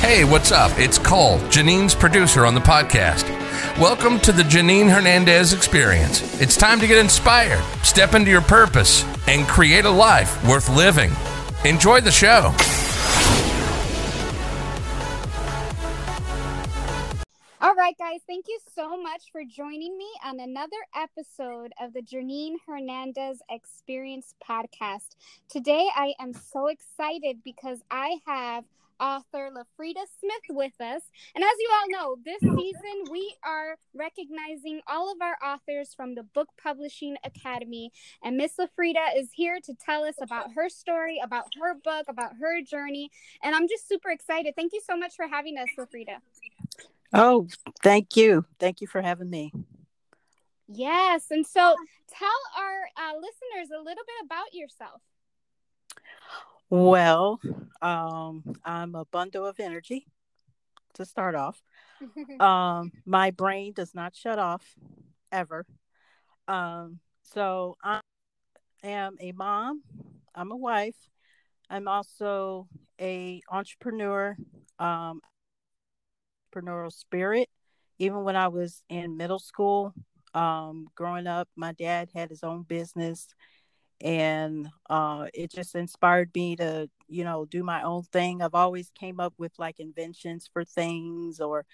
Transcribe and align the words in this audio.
Hey, 0.00 0.24
what's 0.24 0.50
up? 0.50 0.72
It's 0.78 0.98
Cole, 0.98 1.38
Janine's 1.50 1.94
producer 1.94 2.46
on 2.46 2.54
the 2.54 2.60
podcast. 2.60 3.28
Welcome 3.78 4.18
to 4.20 4.32
the 4.32 4.42
Janine 4.42 4.88
Hernandez 4.88 5.52
experience. 5.52 6.40
It's 6.40 6.56
time 6.56 6.80
to 6.80 6.86
get 6.86 6.96
inspired, 6.96 7.62
step 7.84 8.14
into 8.14 8.30
your 8.30 8.40
purpose, 8.40 9.04
and 9.28 9.46
create 9.46 9.84
a 9.84 9.90
life 9.90 10.42
worth 10.48 10.70
living. 10.70 11.12
Enjoy 11.66 12.00
the 12.00 12.10
show. 12.10 12.54
All 17.60 17.74
right, 17.74 17.96
guys, 17.98 18.20
thank 18.26 18.46
you 18.48 18.58
so 18.74 19.00
much 19.00 19.24
for 19.30 19.44
joining 19.44 19.98
me 19.98 20.08
on 20.24 20.40
another 20.40 20.78
episode 20.96 21.74
of 21.78 21.92
the 21.92 22.00
Janine 22.00 22.54
Hernandez 22.66 23.42
Experience 23.50 24.34
podcast. 24.42 25.16
Today, 25.50 25.88
I 25.94 26.14
am 26.18 26.32
so 26.32 26.68
excited 26.68 27.44
because 27.44 27.82
I 27.90 28.16
have 28.26 28.64
author 29.00 29.50
LaFrieda 29.50 30.04
Smith 30.20 30.44
with 30.50 30.80
us. 30.80 31.02
And 31.34 31.42
as 31.42 31.50
you 31.58 31.70
all 31.72 31.88
know, 31.90 32.16
this 32.24 32.40
season 32.40 33.04
we 33.10 33.34
are 33.44 33.76
recognizing 33.94 34.80
all 34.86 35.10
of 35.10 35.18
our 35.20 35.36
authors 35.44 35.94
from 35.94 36.14
the 36.14 36.22
Book 36.22 36.48
Publishing 36.62 37.16
Academy. 37.24 37.90
And 38.22 38.36
Miss 38.36 38.52
LaFrieda 38.58 39.16
is 39.16 39.30
here 39.32 39.58
to 39.64 39.74
tell 39.74 40.04
us 40.04 40.16
about 40.20 40.52
her 40.54 40.68
story, 40.68 41.20
about 41.22 41.46
her 41.60 41.74
book, 41.82 42.06
about 42.08 42.32
her 42.40 42.60
journey. 42.62 43.10
And 43.42 43.54
I'm 43.54 43.68
just 43.68 43.88
super 43.88 44.10
excited. 44.10 44.54
Thank 44.56 44.72
you 44.72 44.80
so 44.84 44.96
much 44.96 45.14
for 45.16 45.26
having 45.26 45.56
us, 45.56 45.68
LaFrieda. 45.78 46.18
Oh, 47.12 47.48
thank 47.82 48.16
you. 48.16 48.44
Thank 48.58 48.80
you 48.80 48.86
for 48.86 49.02
having 49.02 49.30
me. 49.30 49.52
Yes. 50.68 51.26
And 51.30 51.44
so 51.44 51.74
tell 52.08 52.28
our 52.56 52.82
uh, 52.96 53.16
listeners 53.16 53.70
a 53.76 53.82
little 53.82 54.04
bit 54.04 54.24
about 54.24 54.54
yourself. 54.54 55.00
Well, 56.70 57.40
um, 57.82 58.44
I'm 58.64 58.94
a 58.94 59.04
bundle 59.04 59.44
of 59.44 59.58
energy 59.58 60.06
to 60.94 61.04
start 61.04 61.34
off. 61.34 61.60
um, 62.40 62.92
my 63.04 63.32
brain 63.32 63.72
does 63.72 63.92
not 63.92 64.14
shut 64.14 64.38
off 64.38 64.64
ever. 65.32 65.66
Um, 66.46 67.00
so 67.22 67.76
I 67.82 68.00
am 68.84 69.16
a 69.20 69.32
mom. 69.32 69.82
I'm 70.32 70.52
a 70.52 70.56
wife. 70.56 70.96
I'm 71.68 71.88
also 71.88 72.68
a 73.00 73.42
entrepreneur. 73.50 74.36
Um, 74.78 75.20
entrepreneurial 76.54 76.92
spirit. 76.92 77.48
Even 77.98 78.24
when 78.24 78.36
I 78.36 78.48
was 78.48 78.82
in 78.88 79.16
middle 79.16 79.38
school, 79.38 79.92
um, 80.34 80.86
growing 80.94 81.26
up, 81.26 81.48
my 81.56 81.72
dad 81.72 82.10
had 82.14 82.30
his 82.30 82.42
own 82.42 82.62
business 82.62 83.28
and 84.00 84.68
uh, 84.88 85.26
it 85.34 85.52
just 85.52 85.74
inspired 85.74 86.30
me 86.34 86.56
to 86.56 86.88
you 87.08 87.24
know 87.24 87.44
do 87.44 87.62
my 87.62 87.82
own 87.82 88.02
thing. 88.04 88.42
I've 88.42 88.54
always 88.54 88.90
came 88.98 89.20
up 89.20 89.34
with 89.38 89.52
like 89.58 89.80
inventions 89.80 90.48
for 90.52 90.64
things 90.64 91.40
or 91.40 91.64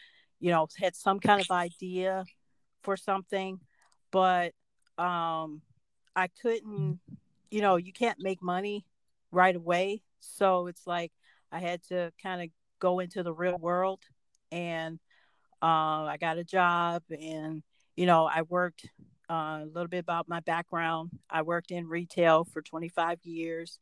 you 0.41 0.51
know 0.51 0.69
had 0.79 0.95
some 0.95 1.21
kind 1.21 1.41
of 1.41 1.51
idea 1.51 2.25
for 2.83 2.97
something 2.97 3.59
but 4.11 4.53
um 4.99 5.61
i 6.15 6.29
couldn't 6.41 7.01
you 7.51 7.61
know 7.61 7.77
you 7.77 7.93
can't 7.93 8.19
make 8.21 8.43
money 8.43 8.85
right 9.33 9.57
away. 9.57 10.03
So 10.21 10.67
it's 10.67 10.87
like 10.87 11.13
i 11.53 11.59
had 11.59 11.83
to 11.85 12.13
kind 12.23 12.43
of 12.43 12.49
go 12.81 13.01
into 13.01 13.23
the 13.23 13.33
real 13.33 13.59
world 13.59 14.01
and 14.53 14.99
uh, 15.63 16.05
i 16.05 16.17
got 16.21 16.39
a 16.39 16.45
job 16.45 17.03
and 17.11 17.63
you 17.97 18.07
know 18.07 18.27
i 18.27 18.43
worked 18.43 18.89
uh, 19.31 19.61
a 19.63 19.69
little 19.73 19.89
bit 19.89 19.99
about 19.99 20.29
my 20.29 20.41
background. 20.41 21.11
I 21.29 21.43
worked 21.43 21.71
in 21.71 21.89
retail 21.89 22.45
for 22.45 22.63
25 22.63 23.19
years, 23.25 23.79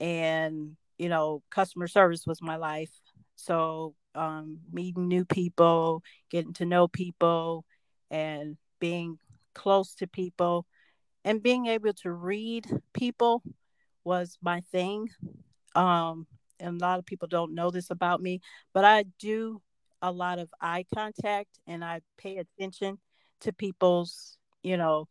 and 0.00 0.76
you 0.98 1.08
know, 1.08 1.42
customer 1.50 1.88
service 1.88 2.26
was 2.26 2.40
my 2.40 2.56
life. 2.56 2.90
So, 3.36 3.94
um, 4.14 4.58
meeting 4.72 5.08
new 5.08 5.24
people, 5.24 6.02
getting 6.30 6.52
to 6.54 6.66
know 6.66 6.86
people, 6.88 7.64
and 8.10 8.56
being 8.78 9.18
close 9.54 9.94
to 9.96 10.06
people, 10.06 10.66
and 11.24 11.42
being 11.42 11.66
able 11.66 11.92
to 11.94 12.12
read 12.12 12.66
people 12.92 13.42
was 14.04 14.38
my 14.42 14.60
thing. 14.72 15.08
Um, 15.74 16.26
and 16.60 16.80
a 16.80 16.84
lot 16.84 16.98
of 16.98 17.06
people 17.06 17.28
don't 17.28 17.54
know 17.54 17.70
this 17.70 17.90
about 17.90 18.20
me, 18.20 18.40
but 18.72 18.84
I 18.84 19.04
do 19.18 19.60
a 20.00 20.10
lot 20.10 20.38
of 20.38 20.50
eye 20.60 20.84
contact 20.94 21.58
and 21.66 21.84
I 21.84 22.00
pay 22.18 22.38
attention 22.38 22.98
to 23.40 23.52
people's 23.52 24.36
you 24.62 24.76
know, 24.76 25.08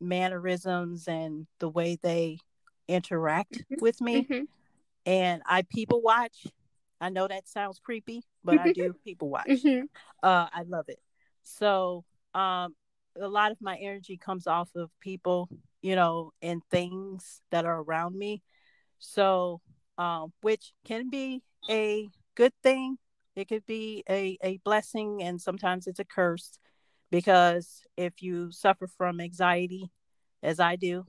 mannerisms 0.00 1.08
and 1.08 1.46
the 1.58 1.68
way 1.68 1.98
they 2.02 2.38
interact 2.88 3.52
mm-hmm. 3.52 3.74
with 3.80 4.00
me. 4.00 4.22
Mm-hmm. 4.22 4.44
And 5.06 5.42
I 5.46 5.62
people 5.62 6.02
watch. 6.02 6.46
I 7.00 7.08
know 7.08 7.26
that 7.26 7.48
sounds 7.48 7.80
creepy, 7.80 8.22
but 8.44 8.60
I 8.60 8.72
do 8.72 8.94
people 9.04 9.28
watch. 9.28 9.48
Mm-hmm. 9.48 9.86
Uh, 10.22 10.46
I 10.52 10.62
love 10.66 10.84
it. 10.88 11.00
So 11.42 12.04
um, 12.34 12.74
a 13.20 13.28
lot 13.28 13.50
of 13.50 13.58
my 13.60 13.76
energy 13.76 14.16
comes 14.16 14.46
off 14.46 14.70
of 14.76 14.90
people, 15.00 15.48
you 15.80 15.96
know, 15.96 16.32
and 16.40 16.62
things 16.70 17.40
that 17.50 17.64
are 17.64 17.80
around 17.80 18.16
me. 18.16 18.42
So, 18.98 19.60
um, 19.98 20.32
which 20.42 20.72
can 20.84 21.10
be 21.10 21.42
a 21.68 22.08
good 22.36 22.52
thing. 22.62 22.98
It 23.34 23.48
could 23.48 23.66
be 23.66 24.04
a, 24.08 24.38
a 24.42 24.58
blessing, 24.58 25.22
and 25.22 25.40
sometimes 25.40 25.86
it's 25.86 25.98
a 25.98 26.04
curse 26.04 26.58
because 27.12 27.82
if 27.96 28.22
you 28.22 28.50
suffer 28.50 28.88
from 28.88 29.20
anxiety 29.20 29.92
as 30.42 30.58
i 30.58 30.74
do 30.74 31.04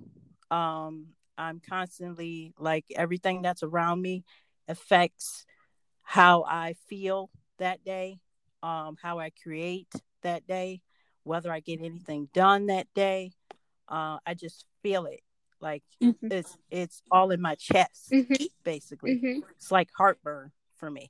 um, 0.52 1.08
i'm 1.38 1.60
constantly 1.68 2.54
like 2.60 2.86
everything 2.96 3.42
that's 3.42 3.64
around 3.64 4.00
me 4.02 4.24
affects 4.68 5.46
how 6.04 6.44
i 6.44 6.76
feel 6.88 7.32
that 7.58 7.84
day 7.84 8.20
um, 8.62 8.96
how 9.02 9.18
i 9.18 9.32
create 9.42 9.92
that 10.22 10.46
day 10.46 10.82
whether 11.24 11.52
i 11.52 11.60
get 11.60 11.80
anything 11.82 12.28
done 12.34 12.68
that 12.68 12.86
day 12.94 13.32
uh, 13.88 14.18
i 14.28 14.36
just 14.36 14.66
feel 14.84 15.06
it 15.06 15.22
like 15.62 15.84
mm-hmm. 16.04 16.28
it's 16.30 16.58
it's 16.70 17.02
all 17.10 17.32
in 17.32 17.42
my 17.42 17.56
chest 17.56 18.12
mm-hmm. 18.12 18.44
basically 18.64 19.16
mm-hmm. 19.16 19.40
it's 19.56 19.72
like 19.72 19.88
heartburn 19.98 20.52
for 20.76 20.92
me 20.92 21.10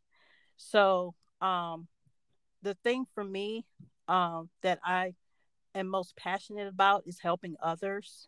so 0.56 1.16
um 1.42 1.88
the 2.62 2.75
thing 2.75 3.06
for 3.16 3.24
me 3.24 3.66
um, 4.08 4.50
that 4.62 4.80
I 4.84 5.14
am 5.75 5.88
most 5.88 6.16
passionate 6.16 6.68
about 6.68 7.03
is 7.06 7.19
helping 7.19 7.56
others. 7.62 8.28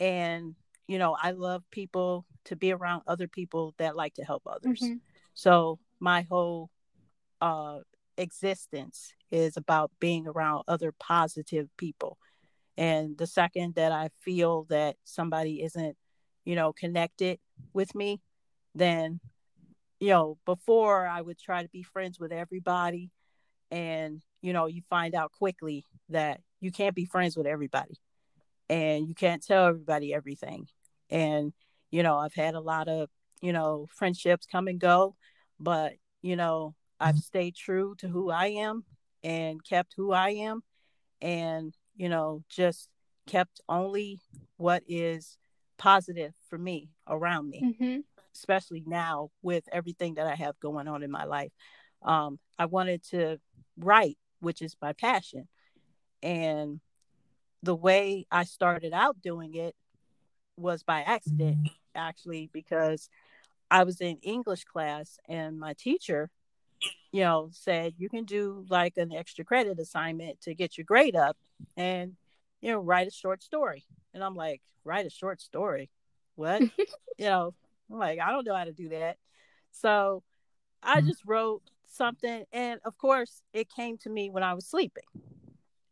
And, 0.00 0.54
you 0.86 0.98
know, 0.98 1.16
I 1.20 1.30
love 1.30 1.62
people 1.70 2.26
to 2.46 2.56
be 2.56 2.72
around 2.72 3.02
other 3.06 3.28
people 3.28 3.74
that 3.78 3.96
like 3.96 4.14
to 4.14 4.24
help 4.24 4.42
others. 4.46 4.80
Mm-hmm. 4.80 4.96
So 5.34 5.78
my 6.00 6.22
whole 6.22 6.70
uh, 7.40 7.80
existence 8.16 9.12
is 9.30 9.56
about 9.56 9.90
being 10.00 10.26
around 10.26 10.64
other 10.68 10.92
positive 10.92 11.68
people. 11.76 12.18
And 12.76 13.16
the 13.16 13.26
second 13.26 13.74
that 13.76 13.92
I 13.92 14.10
feel 14.20 14.64
that 14.68 14.96
somebody 15.04 15.62
isn't, 15.62 15.96
you 16.44 16.54
know, 16.54 16.72
connected 16.72 17.38
with 17.72 17.94
me, 17.94 18.20
then, 18.74 19.20
you 19.98 20.08
know, 20.08 20.38
before 20.44 21.06
I 21.06 21.22
would 21.22 21.38
try 21.38 21.62
to 21.62 21.68
be 21.68 21.82
friends 21.82 22.20
with 22.20 22.32
everybody 22.32 23.10
and 23.70 24.22
you 24.42 24.52
know 24.52 24.66
you 24.66 24.82
find 24.88 25.14
out 25.14 25.32
quickly 25.32 25.84
that 26.08 26.40
you 26.60 26.70
can't 26.70 26.94
be 26.94 27.04
friends 27.04 27.36
with 27.36 27.46
everybody 27.46 27.98
and 28.68 29.08
you 29.08 29.14
can't 29.14 29.44
tell 29.44 29.66
everybody 29.66 30.12
everything. 30.12 30.66
And 31.08 31.52
you 31.90 32.02
know 32.02 32.18
i've 32.18 32.34
had 32.34 32.54
a 32.54 32.60
lot 32.60 32.88
of 32.88 33.08
you 33.40 33.52
know 33.52 33.86
friendships 33.94 34.46
come 34.46 34.68
and 34.68 34.80
go 34.80 35.16
but 35.58 35.92
you 36.22 36.36
know 36.36 36.74
i've 37.00 37.18
stayed 37.18 37.54
true 37.54 37.94
to 37.98 38.08
who 38.08 38.30
i 38.30 38.46
am 38.46 38.84
and 39.22 39.64
kept 39.64 39.94
who 39.96 40.12
i 40.12 40.30
am 40.30 40.62
and 41.20 41.74
you 41.94 42.08
know 42.08 42.42
just 42.48 42.88
kept 43.26 43.60
only 43.68 44.20
what 44.56 44.82
is 44.86 45.38
positive 45.78 46.32
for 46.48 46.58
me 46.58 46.90
around 47.08 47.48
me 47.48 47.62
mm-hmm. 47.62 48.00
especially 48.34 48.82
now 48.86 49.30
with 49.42 49.64
everything 49.72 50.14
that 50.14 50.26
i 50.26 50.34
have 50.34 50.58
going 50.60 50.88
on 50.88 51.02
in 51.02 51.10
my 51.10 51.24
life. 51.24 51.52
Um, 52.02 52.38
i 52.58 52.66
wanted 52.66 53.02
to 53.10 53.38
write 53.78 54.18
which 54.40 54.62
is 54.62 54.76
my 54.80 54.92
passion. 54.92 55.48
And 56.22 56.80
the 57.62 57.74
way 57.74 58.26
I 58.30 58.44
started 58.44 58.92
out 58.92 59.20
doing 59.22 59.54
it 59.54 59.74
was 60.56 60.82
by 60.82 61.02
accident, 61.02 61.68
actually, 61.94 62.50
because 62.52 63.08
I 63.70 63.84
was 63.84 64.00
in 64.00 64.18
English 64.22 64.64
class 64.64 65.18
and 65.28 65.58
my 65.58 65.74
teacher, 65.74 66.30
you 67.12 67.22
know, 67.22 67.48
said 67.52 67.94
you 67.98 68.08
can 68.08 68.24
do 68.24 68.64
like 68.68 68.96
an 68.96 69.12
extra 69.12 69.44
credit 69.44 69.78
assignment 69.78 70.40
to 70.42 70.54
get 70.54 70.76
your 70.76 70.84
grade 70.84 71.16
up 71.16 71.36
and, 71.76 72.16
you 72.60 72.70
know, 72.70 72.80
write 72.80 73.08
a 73.08 73.10
short 73.10 73.42
story. 73.42 73.84
And 74.14 74.22
I'm 74.22 74.34
like, 74.34 74.62
write 74.84 75.06
a 75.06 75.10
short 75.10 75.40
story? 75.40 75.90
What? 76.36 76.62
you 77.18 77.26
know, 77.26 77.54
I'm 77.90 77.98
like, 77.98 78.20
I 78.20 78.30
don't 78.30 78.46
know 78.46 78.54
how 78.54 78.64
to 78.64 78.72
do 78.72 78.90
that. 78.90 79.16
So 79.72 80.22
I 80.82 80.98
mm-hmm. 80.98 81.08
just 81.08 81.24
wrote 81.24 81.62
something 81.96 82.44
and 82.52 82.80
of 82.84 82.96
course 82.98 83.42
it 83.52 83.68
came 83.70 83.96
to 83.96 84.10
me 84.10 84.30
when 84.30 84.42
i 84.42 84.54
was 84.54 84.66
sleeping 84.66 85.04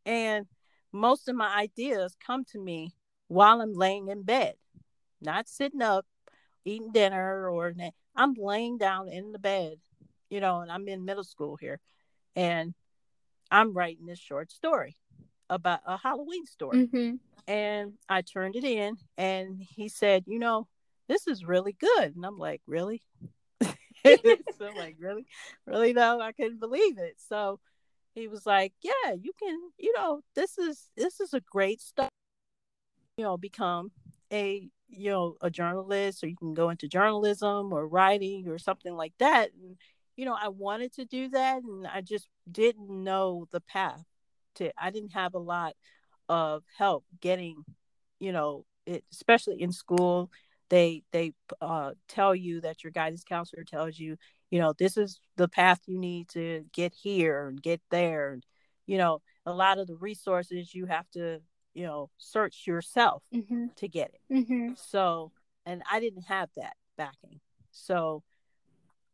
and 0.04 0.46
most 0.92 1.28
of 1.28 1.34
my 1.34 1.54
ideas 1.56 2.16
come 2.24 2.44
to 2.44 2.58
me 2.58 2.92
while 3.28 3.60
i'm 3.60 3.72
laying 3.72 4.08
in 4.08 4.22
bed 4.22 4.54
not 5.20 5.48
sitting 5.48 5.82
up 5.82 6.06
eating 6.64 6.92
dinner 6.92 7.48
or 7.50 7.74
i'm 8.16 8.34
laying 8.34 8.78
down 8.78 9.08
in 9.08 9.32
the 9.32 9.38
bed 9.38 9.78
you 10.34 10.40
know, 10.40 10.60
and 10.60 10.70
I'm 10.72 10.88
in 10.88 11.04
middle 11.04 11.22
school 11.22 11.56
here, 11.56 11.78
and 12.34 12.74
I'm 13.52 13.72
writing 13.72 14.06
this 14.06 14.18
short 14.18 14.50
story 14.50 14.96
about 15.48 15.80
a 15.86 15.96
Halloween 15.96 16.44
story. 16.44 16.88
Mm-hmm. 16.88 17.16
And 17.46 17.92
I 18.08 18.22
turned 18.22 18.56
it 18.56 18.64
in, 18.64 18.96
and 19.16 19.60
he 19.60 19.88
said, 19.88 20.24
You 20.26 20.40
know, 20.40 20.66
this 21.08 21.28
is 21.28 21.44
really 21.44 21.76
good. 21.78 22.16
And 22.16 22.26
I'm 22.26 22.36
like, 22.36 22.62
Really? 22.66 23.02
so 24.58 24.70
like, 24.76 24.96
Really? 24.98 25.26
Really? 25.66 25.92
No, 25.92 26.20
I 26.20 26.32
couldn't 26.32 26.60
believe 26.60 26.98
it. 26.98 27.16
So 27.18 27.60
he 28.14 28.28
was 28.28 28.46
like, 28.46 28.72
Yeah, 28.82 29.14
you 29.20 29.32
can, 29.38 29.58
you 29.78 29.92
know, 29.96 30.20
this 30.34 30.58
is 30.58 30.90
this 30.96 31.20
is 31.20 31.34
a 31.34 31.40
great 31.40 31.80
stuff. 31.80 32.08
You 33.16 33.24
know, 33.24 33.36
become 33.36 33.92
a 34.32 34.68
you 34.88 35.10
know 35.10 35.36
a 35.40 35.50
journalist 35.50 36.22
or 36.22 36.28
you 36.28 36.36
can 36.36 36.54
go 36.54 36.70
into 36.70 36.88
journalism 36.88 37.72
or 37.72 37.86
writing 37.86 38.48
or 38.48 38.58
something 38.58 38.94
like 38.94 39.12
that 39.18 39.50
and 39.60 39.76
you 40.16 40.24
know 40.24 40.36
i 40.40 40.48
wanted 40.48 40.92
to 40.92 41.04
do 41.04 41.28
that 41.28 41.62
and 41.62 41.86
i 41.86 42.00
just 42.00 42.28
didn't 42.50 42.88
know 42.88 43.46
the 43.50 43.60
path 43.60 44.04
to 44.54 44.70
i 44.78 44.90
didn't 44.90 45.12
have 45.12 45.34
a 45.34 45.38
lot 45.38 45.74
of 46.28 46.62
help 46.76 47.04
getting 47.20 47.64
you 48.20 48.32
know 48.32 48.64
it 48.86 49.04
especially 49.12 49.60
in 49.60 49.72
school 49.72 50.30
they 50.70 51.02
they 51.12 51.32
uh, 51.60 51.92
tell 52.08 52.34
you 52.34 52.60
that 52.60 52.82
your 52.82 52.90
guidance 52.90 53.24
counselor 53.24 53.64
tells 53.64 53.98
you 53.98 54.16
you 54.50 54.58
know 54.60 54.72
this 54.78 54.96
is 54.96 55.20
the 55.36 55.48
path 55.48 55.80
you 55.86 55.98
need 55.98 56.28
to 56.28 56.64
get 56.72 56.92
here 56.94 57.46
and 57.48 57.62
get 57.62 57.80
there 57.90 58.32
and 58.32 58.44
you 58.86 58.96
know 58.98 59.20
a 59.46 59.52
lot 59.52 59.78
of 59.78 59.86
the 59.86 59.96
resources 59.96 60.74
you 60.74 60.86
have 60.86 61.08
to 61.10 61.40
you 61.74 61.84
know 61.84 62.10
search 62.18 62.66
yourself 62.66 63.22
Mm-hmm. 63.34 63.66
to 63.76 63.88
get 63.88 64.10
it 64.14 64.20
Mm-hmm. 64.34 64.72
so 64.76 65.32
and 65.66 65.82
i 65.90 66.00
didn't 66.00 66.22
have 66.24 66.48
that 66.56 66.74
backing 66.96 67.40
so 67.72 68.22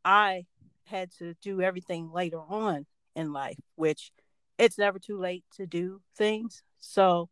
i 0.04 0.44
had 0.84 1.10
to 1.18 1.34
do 1.42 1.60
everything 1.60 2.10
later 2.12 2.40
on 2.40 2.86
in 3.16 3.32
life 3.32 3.58
which 3.76 4.12
it's 4.58 4.78
never 4.78 4.98
too 4.98 5.18
late 5.18 5.44
to 5.56 5.66
do 5.66 6.00
things 6.16 6.62
so 6.78 7.28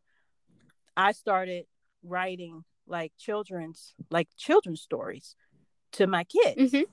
i 0.96 1.12
started 1.12 1.64
writing 2.02 2.64
like 2.88 3.12
children's 3.18 3.94
like 4.10 4.28
children's 4.36 4.80
stories 4.80 5.36
to 5.92 6.06
my 6.06 6.24
kids 6.24 6.72
Mhm. 6.72 6.84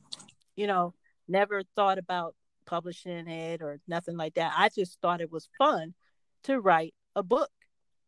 you 0.55 0.67
know 0.67 0.93
never 1.27 1.63
thought 1.75 1.97
about 1.97 2.35
publishing 2.65 3.27
it 3.27 3.61
or 3.61 3.79
nothing 3.87 4.17
like 4.17 4.33
that 4.35 4.53
i 4.57 4.69
just 4.69 4.99
thought 5.01 5.21
it 5.21 5.31
was 5.31 5.49
fun 5.57 5.93
to 6.43 6.59
write 6.59 6.93
a 7.15 7.23
book 7.23 7.49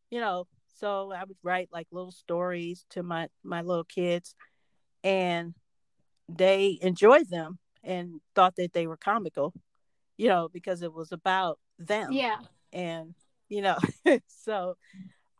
you 0.09 0.19
know 0.19 0.45
so 0.79 1.11
i 1.11 1.23
would 1.23 1.37
write 1.43 1.69
like 1.71 1.87
little 1.91 2.11
stories 2.11 2.85
to 2.89 3.03
my 3.03 3.27
my 3.43 3.61
little 3.61 3.83
kids 3.83 4.35
and 5.03 5.53
they 6.29 6.77
enjoyed 6.81 7.29
them 7.29 7.57
and 7.83 8.19
thought 8.35 8.55
that 8.57 8.73
they 8.73 8.87
were 8.87 8.97
comical 8.97 9.53
you 10.17 10.27
know 10.27 10.49
because 10.51 10.81
it 10.81 10.93
was 10.93 11.11
about 11.11 11.59
them 11.79 12.11
Yeah. 12.11 12.39
and 12.73 13.13
you 13.49 13.61
know 13.61 13.77
so 14.27 14.75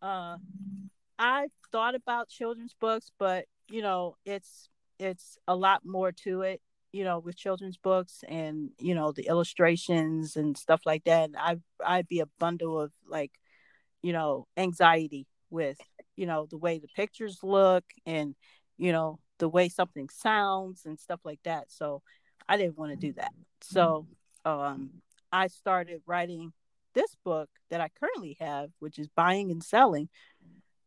uh 0.01 0.38
i 1.19 1.48
thought 1.72 1.96
about 1.96 2.30
children's 2.30 2.75
books 2.80 3.12
but 3.19 3.46
you 3.69 3.81
know 3.81 4.16
it's 4.25 4.69
it's 5.00 5.38
a 5.48 5.56
lot 5.56 5.86
more 5.86 6.12
to 6.12 6.42
it 6.42 6.62
you 6.92 7.04
know 7.04 7.19
with 7.19 7.36
children's 7.36 7.78
books 7.78 8.24
and 8.28 8.69
you 8.80 8.96
know 8.96 9.12
the 9.12 9.28
illustrations 9.28 10.36
and 10.36 10.58
stuff 10.58 10.81
like 10.86 11.04
that. 11.04 11.30
I 11.38 11.58
i'd 11.86 12.08
be 12.08 12.22
a 12.22 12.30
bundle 12.40 12.80
of 12.80 12.92
like 13.08 13.31
you 14.02 14.14
know 14.14 14.48
anxiety 14.56 15.28
with 15.50 15.78
you 16.16 16.25
know 16.25 16.48
the 16.50 16.58
way 16.58 16.80
the 16.80 16.88
pictures 16.96 17.40
look 17.44 17.84
and 18.06 18.36
you 18.78 18.92
know 18.92 19.19
the 19.40 19.50
way 19.50 19.69
something 19.69 20.10
sounds 20.10 20.86
and 20.86 21.00
stuff 21.00 21.19
like 21.24 21.40
that. 21.44 21.66
So 21.72 22.02
i 22.50 22.58
didn't 22.58 22.78
want 22.78 22.92
to 22.92 22.98
do 23.08 23.14
that. 23.14 23.31
So 23.62 24.08
um 24.46 24.90
i 25.31 25.48
started 25.48 26.02
writing 26.06 26.54
this 26.94 27.16
book 27.24 27.50
that 27.69 27.81
i 27.81 27.90
currently 28.00 28.38
have 28.40 28.69
which 28.80 28.98
is 28.98 29.08
buying 29.10 29.52
and 29.52 29.64
selling 29.64 30.10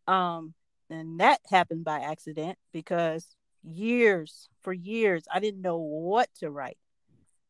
um 0.06 0.54
and 0.88 1.20
that 1.20 1.40
happened 1.48 1.84
by 1.84 2.00
accident 2.00 2.58
because 2.72 3.36
years 3.62 4.48
for 4.62 4.72
years 4.72 5.24
i 5.32 5.38
didn't 5.38 5.62
know 5.62 5.78
what 5.78 6.28
to 6.38 6.50
write. 6.50 6.78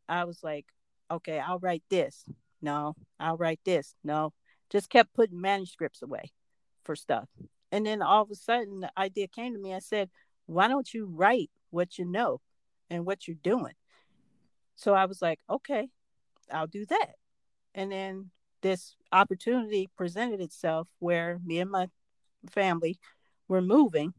I 0.08 0.24
was 0.24 0.42
like 0.42 0.66
okay 1.10 1.38
i'll 1.38 1.58
write 1.58 1.84
this. 1.90 2.24
No 2.62 2.94
i'll 3.18 3.36
write 3.36 3.60
this. 3.64 3.94
No 4.04 4.32
just 4.70 4.90
kept 4.90 5.14
putting 5.14 5.40
manuscripts 5.40 6.02
away 6.02 6.32
for 6.84 6.94
stuff. 6.94 7.28
And 7.72 7.86
then 7.86 8.02
all 8.02 8.22
of 8.22 8.30
a 8.30 8.34
sudden 8.34 8.80
the 8.80 8.90
idea 8.96 9.28
came 9.28 9.54
to 9.54 9.60
me. 9.60 9.74
I 9.74 9.80
said 9.80 10.10
why 10.46 10.68
don't 10.68 10.92
you 10.92 11.06
write 11.06 11.50
what 11.70 11.98
you 11.98 12.04
know 12.04 12.40
and 12.88 13.06
what 13.06 13.28
you're 13.28 13.36
doing? 13.42 13.74
So 14.76 14.94
i 14.94 15.06
was 15.06 15.22
like 15.22 15.38
okay 15.48 15.88
i'll 16.52 16.66
do 16.66 16.86
that. 16.86 17.14
And 17.74 17.92
then 17.92 18.30
this 18.62 18.96
opportunity 19.12 19.88
presented 19.96 20.40
itself 20.40 20.88
where 20.98 21.38
me 21.44 21.60
and 21.60 21.70
my 21.70 21.86
family 22.48 22.98
were 23.48 23.60
moving 23.62 24.14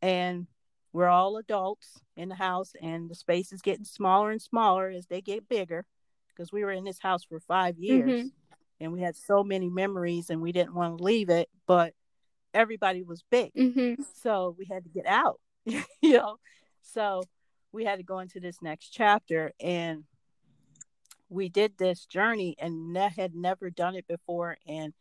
and 0.00 0.46
we're 0.92 1.08
all 1.08 1.36
adults 1.36 2.00
in 2.16 2.28
the 2.28 2.34
house 2.34 2.72
and 2.80 3.10
the 3.10 3.14
space 3.14 3.52
is 3.52 3.60
getting 3.60 3.84
smaller 3.84 4.30
and 4.30 4.40
smaller 4.40 4.88
as 4.88 5.06
they 5.06 5.20
get 5.20 5.48
bigger 5.48 5.84
because 6.28 6.52
we 6.52 6.64
were 6.64 6.70
in 6.72 6.84
this 6.84 7.00
house 7.00 7.24
for 7.24 7.40
five 7.40 7.76
years 7.78 8.20
Mhm. 8.26 8.32
and 8.80 8.92
we 8.92 9.00
had 9.00 9.16
so 9.16 9.42
many 9.44 9.68
memories 9.68 10.30
and 10.30 10.40
we 10.40 10.52
didn't 10.52 10.74
want 10.74 10.96
to 10.98 11.04
leave 11.04 11.28
it 11.30 11.48
but 11.66 11.94
everybody 12.54 13.02
was 13.02 13.22
big 13.30 13.52
Mm-hmm. 13.54 14.02
so 14.14 14.54
we 14.58 14.64
had 14.66 14.84
to 14.84 14.90
get 14.90 15.06
out 15.06 15.40
you 15.66 15.82
know 16.02 16.36
so 16.82 17.22
we 17.72 17.84
had 17.84 17.96
to 17.96 18.02
go 18.04 18.20
into 18.20 18.40
this 18.40 18.62
next 18.62 18.88
chapter 18.88 19.52
and 19.60 20.04
we 21.28 21.48
did 21.50 21.76
this 21.76 22.06
journey 22.06 22.56
and 22.58 22.92
ne- 22.94 23.10
had 23.14 23.34
never 23.34 23.68
done 23.68 23.94
it 23.94 24.06
before 24.08 24.56
and 24.66 24.94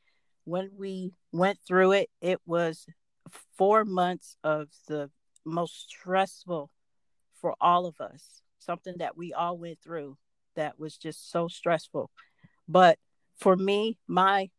when 0.47 0.69
we 0.77 1.11
went 1.31 1.59
through 1.67 1.91
it 1.91 2.09
it 2.21 2.39
was 2.45 2.85
four 3.57 3.83
months 3.83 4.37
of 4.43 4.69
the 4.87 5.09
most 5.45 5.89
stressful 5.89 6.69
for 7.41 7.53
all 7.59 7.85
of 7.85 7.99
us 7.99 8.41
something 8.59 8.95
that 8.97 9.17
we 9.17 9.33
all 9.33 9.57
went 9.57 9.77
through 9.83 10.17
that 10.55 10.79
was 10.79 10.97
just 10.97 11.29
so 11.31 11.47
stressful 11.47 12.09
but 12.67 12.97
for 13.35 13.55
me 13.57 13.97
my 14.07 14.49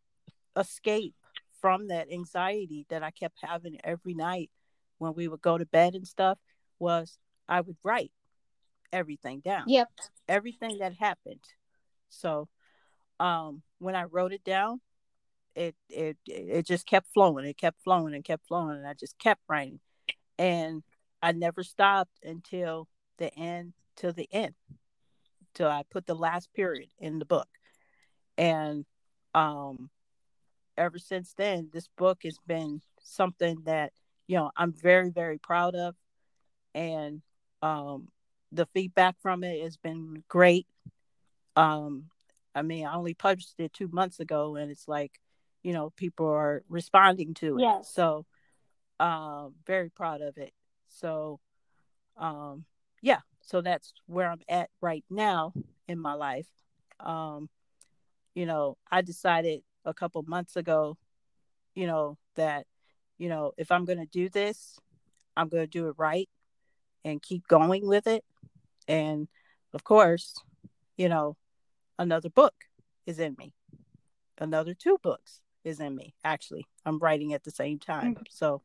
escape 0.56 1.14
from 1.60 1.88
that 1.88 2.12
anxiety 2.12 2.84
that 2.90 3.02
i 3.02 3.10
kept 3.10 3.38
having 3.42 3.78
every 3.82 4.14
night 4.14 4.50
when 4.98 5.14
we 5.14 5.26
would 5.26 5.40
go 5.40 5.56
to 5.56 5.66
bed 5.66 5.94
and 5.94 6.06
stuff 6.06 6.38
was 6.78 7.18
i 7.48 7.60
would 7.60 7.76
write 7.82 8.12
everything 8.92 9.40
down 9.40 9.64
Yep. 9.66 9.88
everything 10.28 10.78
that 10.78 10.92
happened. 10.94 11.44
So 12.10 12.48
um 13.20 13.62
when 13.78 13.94
I 13.94 14.04
wrote 14.04 14.32
it 14.32 14.44
down, 14.44 14.80
it 15.58 15.74
it 15.88 16.16
it 16.26 16.66
just 16.66 16.86
kept 16.86 17.12
flowing. 17.12 17.44
It 17.44 17.58
kept 17.58 17.82
flowing 17.82 18.14
and 18.14 18.24
kept 18.24 18.46
flowing 18.46 18.76
and 18.76 18.86
I 18.86 18.94
just 18.94 19.18
kept 19.18 19.40
writing. 19.48 19.80
And 20.38 20.82
I 21.22 21.32
never 21.32 21.62
stopped 21.62 22.18
until 22.22 22.88
the 23.18 23.34
end 23.34 23.72
till 23.96 24.12
the 24.12 24.28
end. 24.32 24.54
Till 25.54 25.68
I 25.68 25.82
put 25.90 26.06
the 26.06 26.14
last 26.14 26.52
period 26.54 26.90
in 26.98 27.18
the 27.18 27.24
book. 27.24 27.48
And 28.36 28.84
um 29.34 29.90
ever 30.76 30.98
since 30.98 31.34
then 31.36 31.70
this 31.72 31.88
book 31.98 32.20
has 32.22 32.38
been 32.46 32.80
something 33.00 33.58
that 33.64 33.92
you 34.28 34.36
know 34.36 34.50
I'm 34.56 34.72
very 34.72 35.10
very 35.10 35.38
proud 35.38 35.74
of 35.74 35.96
and 36.74 37.20
um 37.62 38.08
the 38.52 38.66
feedback 38.66 39.16
from 39.20 39.44
it 39.44 39.62
has 39.62 39.76
been 39.76 40.22
great. 40.28 40.66
Um, 41.56 42.04
I 42.54 42.62
mean, 42.62 42.86
I 42.86 42.94
only 42.94 43.14
published 43.14 43.54
it 43.58 43.72
two 43.72 43.88
months 43.88 44.20
ago, 44.20 44.56
and 44.56 44.70
it's 44.70 44.88
like, 44.88 45.20
you 45.62 45.72
know, 45.72 45.90
people 45.90 46.26
are 46.26 46.62
responding 46.68 47.34
to 47.34 47.58
it. 47.58 47.62
Yes. 47.62 47.92
So, 47.92 48.26
um, 49.00 49.54
very 49.66 49.90
proud 49.90 50.20
of 50.20 50.36
it. 50.38 50.52
So, 50.88 51.40
um, 52.16 52.64
yeah. 53.02 53.20
So 53.42 53.60
that's 53.60 53.92
where 54.06 54.30
I'm 54.30 54.40
at 54.48 54.70
right 54.80 55.04
now 55.08 55.52
in 55.86 55.98
my 55.98 56.14
life. 56.14 56.46
Um, 57.00 57.48
you 58.34 58.46
know, 58.46 58.76
I 58.90 59.02
decided 59.02 59.62
a 59.84 59.94
couple 59.94 60.22
months 60.22 60.56
ago, 60.56 60.96
you 61.74 61.86
know, 61.86 62.18
that, 62.36 62.66
you 63.18 63.28
know, 63.28 63.52
if 63.56 63.70
I'm 63.70 63.84
going 63.84 63.98
to 63.98 64.06
do 64.06 64.28
this, 64.28 64.78
I'm 65.36 65.48
going 65.48 65.64
to 65.64 65.70
do 65.70 65.88
it 65.88 65.94
right 65.96 66.28
and 67.04 67.22
keep 67.22 67.46
going 67.48 67.86
with 67.86 68.06
it. 68.06 68.24
And 68.86 69.28
of 69.72 69.84
course, 69.84 70.34
you 70.96 71.08
know, 71.08 71.36
another 71.98 72.30
book 72.30 72.54
is 73.06 73.18
in 73.18 73.36
me. 73.38 73.52
Another 74.38 74.74
two 74.74 74.98
books 75.02 75.40
is 75.64 75.80
in 75.80 75.94
me. 75.94 76.14
Actually, 76.24 76.66
I'm 76.84 76.98
writing 76.98 77.32
at 77.34 77.44
the 77.44 77.50
same 77.50 77.78
time. 77.78 78.14
Mhm. 78.16 78.26
So, 78.30 78.62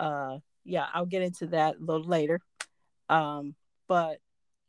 uh, 0.00 0.38
yeah, 0.64 0.86
I'll 0.92 1.06
get 1.06 1.22
into 1.22 1.46
that 1.48 1.76
a 1.76 1.80
little 1.80 2.06
later. 2.06 2.40
Um, 3.08 3.54
but 3.86 4.20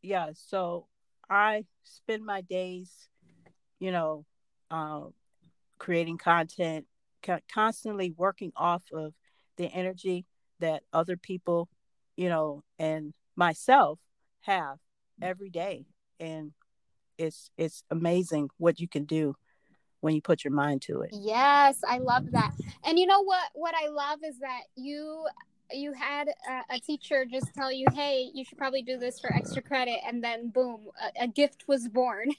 yeah, 0.01 0.31
so 0.33 0.87
I 1.29 1.65
spend 1.83 2.25
my 2.25 2.41
days, 2.41 3.09
you 3.79 3.91
know, 3.91 4.25
uh, 4.71 5.07
creating 5.77 6.17
content, 6.17 6.87
co- 7.21 7.39
constantly 7.51 8.11
working 8.11 8.51
off 8.55 8.83
of 8.93 9.13
the 9.57 9.67
energy 9.67 10.25
that 10.59 10.83
other 10.93 11.17
people, 11.17 11.69
you 12.15 12.29
know, 12.29 12.63
and 12.77 13.13
myself 13.35 13.99
have 14.41 14.79
every 15.21 15.49
day 15.49 15.85
and 16.19 16.53
it's 17.17 17.51
it's 17.57 17.83
amazing 17.89 18.49
what 18.57 18.79
you 18.79 18.87
can 18.87 19.03
do 19.05 19.35
when 20.01 20.15
you 20.15 20.21
put 20.21 20.43
your 20.43 20.53
mind 20.53 20.81
to 20.83 21.01
it. 21.01 21.11
Yes, 21.13 21.79
I 21.87 21.97
love 21.97 22.31
that. 22.31 22.51
And 22.85 22.97
you 22.97 23.05
know 23.05 23.23
what 23.23 23.49
what 23.53 23.73
I 23.75 23.89
love 23.89 24.19
is 24.23 24.39
that 24.39 24.61
you 24.75 25.25
you 25.71 25.93
had 25.93 26.29
a, 26.49 26.75
a, 26.75 26.79
teacher 26.79 27.25
just 27.25 27.53
tell 27.53 27.71
you, 27.71 27.85
"Hey, 27.93 28.29
you 28.33 28.43
should 28.43 28.57
probably 28.57 28.81
do 28.81 28.97
this 28.97 29.19
for 29.19 29.31
extra 29.31 29.61
credit," 29.61 29.99
and 30.05 30.23
then 30.23 30.49
boom, 30.49 30.87
a, 31.01 31.23
a 31.25 31.27
gift 31.27 31.65
was 31.67 31.87
born. 31.87 32.31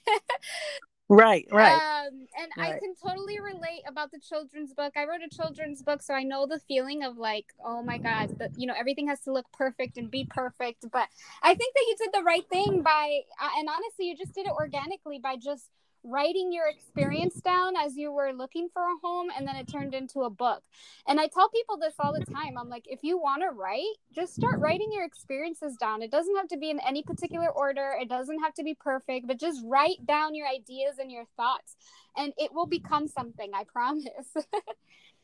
right, 1.07 1.47
right. 1.51 1.71
Um, 1.71 2.27
and 2.37 2.51
right. 2.57 2.75
I 2.75 2.79
can 2.79 2.93
totally 3.01 3.39
relate 3.39 3.83
about 3.87 4.11
the 4.11 4.19
children's 4.19 4.73
book. 4.73 4.93
I 4.97 5.05
wrote 5.05 5.21
a 5.25 5.33
children's 5.33 5.81
book, 5.81 6.01
so 6.01 6.13
I 6.13 6.23
know 6.23 6.45
the 6.45 6.59
feeling 6.67 7.03
of 7.03 7.17
like, 7.17 7.45
oh 7.63 7.81
my 7.81 7.97
god, 7.97 8.37
that 8.39 8.51
you 8.57 8.67
know 8.67 8.75
everything 8.77 9.07
has 9.07 9.21
to 9.21 9.31
look 9.31 9.45
perfect 9.53 9.97
and 9.97 10.11
be 10.11 10.27
perfect. 10.29 10.85
But 10.91 11.07
I 11.41 11.55
think 11.55 11.73
that 11.73 11.85
you 11.87 11.95
did 11.97 12.09
the 12.13 12.23
right 12.23 12.47
thing 12.49 12.83
by, 12.83 13.21
uh, 13.41 13.49
and 13.57 13.69
honestly, 13.69 14.07
you 14.07 14.17
just 14.17 14.33
did 14.33 14.45
it 14.45 14.53
organically 14.53 15.19
by 15.19 15.37
just 15.37 15.69
writing 16.03 16.51
your 16.51 16.67
experience 16.67 17.35
down 17.41 17.75
as 17.75 17.95
you 17.95 18.11
were 18.11 18.33
looking 18.33 18.67
for 18.73 18.81
a 18.81 18.97
home 19.03 19.29
and 19.35 19.47
then 19.47 19.55
it 19.55 19.67
turned 19.67 19.93
into 19.93 20.21
a 20.21 20.29
book. 20.29 20.63
And 21.07 21.19
I 21.19 21.27
tell 21.27 21.49
people 21.49 21.77
this 21.77 21.93
all 21.99 22.13
the 22.13 22.25
time. 22.25 22.57
I'm 22.57 22.69
like, 22.69 22.85
if 22.87 22.99
you 23.03 23.17
want 23.17 23.43
to 23.43 23.49
write, 23.49 23.95
just 24.13 24.33
start 24.33 24.59
writing 24.59 24.89
your 24.91 25.05
experiences 25.05 25.77
down. 25.77 26.01
It 26.01 26.11
doesn't 26.11 26.35
have 26.35 26.47
to 26.49 26.57
be 26.57 26.69
in 26.69 26.79
any 26.79 27.03
particular 27.03 27.49
order, 27.49 27.95
it 27.99 28.09
doesn't 28.09 28.39
have 28.39 28.53
to 28.55 28.63
be 28.63 28.73
perfect, 28.73 29.27
but 29.27 29.39
just 29.39 29.61
write 29.65 30.05
down 30.05 30.35
your 30.35 30.47
ideas 30.47 30.97
and 30.99 31.11
your 31.11 31.25
thoughts 31.37 31.75
and 32.17 32.33
it 32.37 32.53
will 32.53 32.67
become 32.67 33.07
something, 33.07 33.51
I 33.53 33.63
promise. 33.63 34.05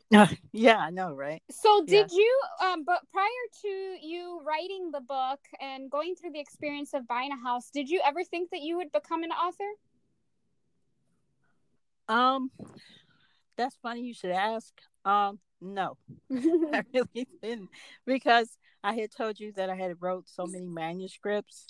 Uh, 0.15 0.25
yeah, 0.53 0.77
I 0.77 0.89
know, 0.89 1.13
right? 1.13 1.41
So, 1.51 1.83
did 1.83 2.09
yeah. 2.11 2.17
you, 2.17 2.41
um, 2.63 2.85
but 2.85 3.01
prior 3.11 3.27
to 3.63 3.67
you 3.67 4.39
writing 4.45 4.89
the 4.91 5.01
book 5.01 5.39
and 5.59 5.91
going 5.91 6.15
through 6.15 6.31
the 6.31 6.39
experience 6.39 6.93
of 6.93 7.05
buying 7.09 7.31
a 7.33 7.43
house, 7.43 7.69
did 7.73 7.89
you 7.89 8.01
ever 8.05 8.23
think 8.23 8.51
that 8.51 8.61
you 8.61 8.77
would 8.77 8.91
become 8.93 9.23
an 9.23 9.31
author? 9.31 9.65
Um, 12.07 12.51
that's 13.57 13.77
funny 13.81 14.01
you 14.01 14.13
should 14.13 14.31
ask. 14.31 14.73
Um, 15.03 15.39
no, 15.61 15.97
I 16.31 16.83
really 16.93 17.27
didn't 17.41 17.69
because 18.05 18.57
I 18.83 18.95
had 18.95 19.11
told 19.11 19.39
you 19.39 19.51
that 19.53 19.69
I 19.69 19.75
had 19.75 19.95
wrote 19.99 20.29
so 20.29 20.45
many 20.45 20.67
manuscripts, 20.67 21.67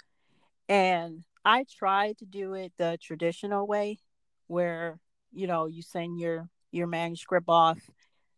and 0.68 1.24
I 1.46 1.66
tried 1.78 2.18
to 2.20 2.26
do 2.26 2.54
it 2.54 2.74
the 2.78 2.98
traditional 3.02 3.66
way, 3.66 4.00
where 4.48 5.00
you 5.32 5.48
know 5.48 5.68
you 5.68 5.82
send 5.82 6.20
your 6.20 6.50
your 6.72 6.88
manuscript 6.88 7.48
off 7.48 7.80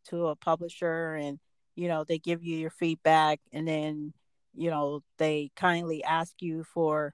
to 0.10 0.28
a 0.28 0.36
publisher, 0.36 1.16
and 1.16 1.40
you 1.76 1.88
know 1.88 2.04
they 2.04 2.20
give 2.20 2.44
you 2.44 2.58
your 2.58 2.70
feedback, 2.70 3.40
and 3.52 3.68
then 3.68 4.14
you 4.56 4.70
know 4.70 5.02
they 5.18 5.52
kindly 5.56 6.04
ask 6.04 6.34
you 6.40 6.64
for 6.64 7.14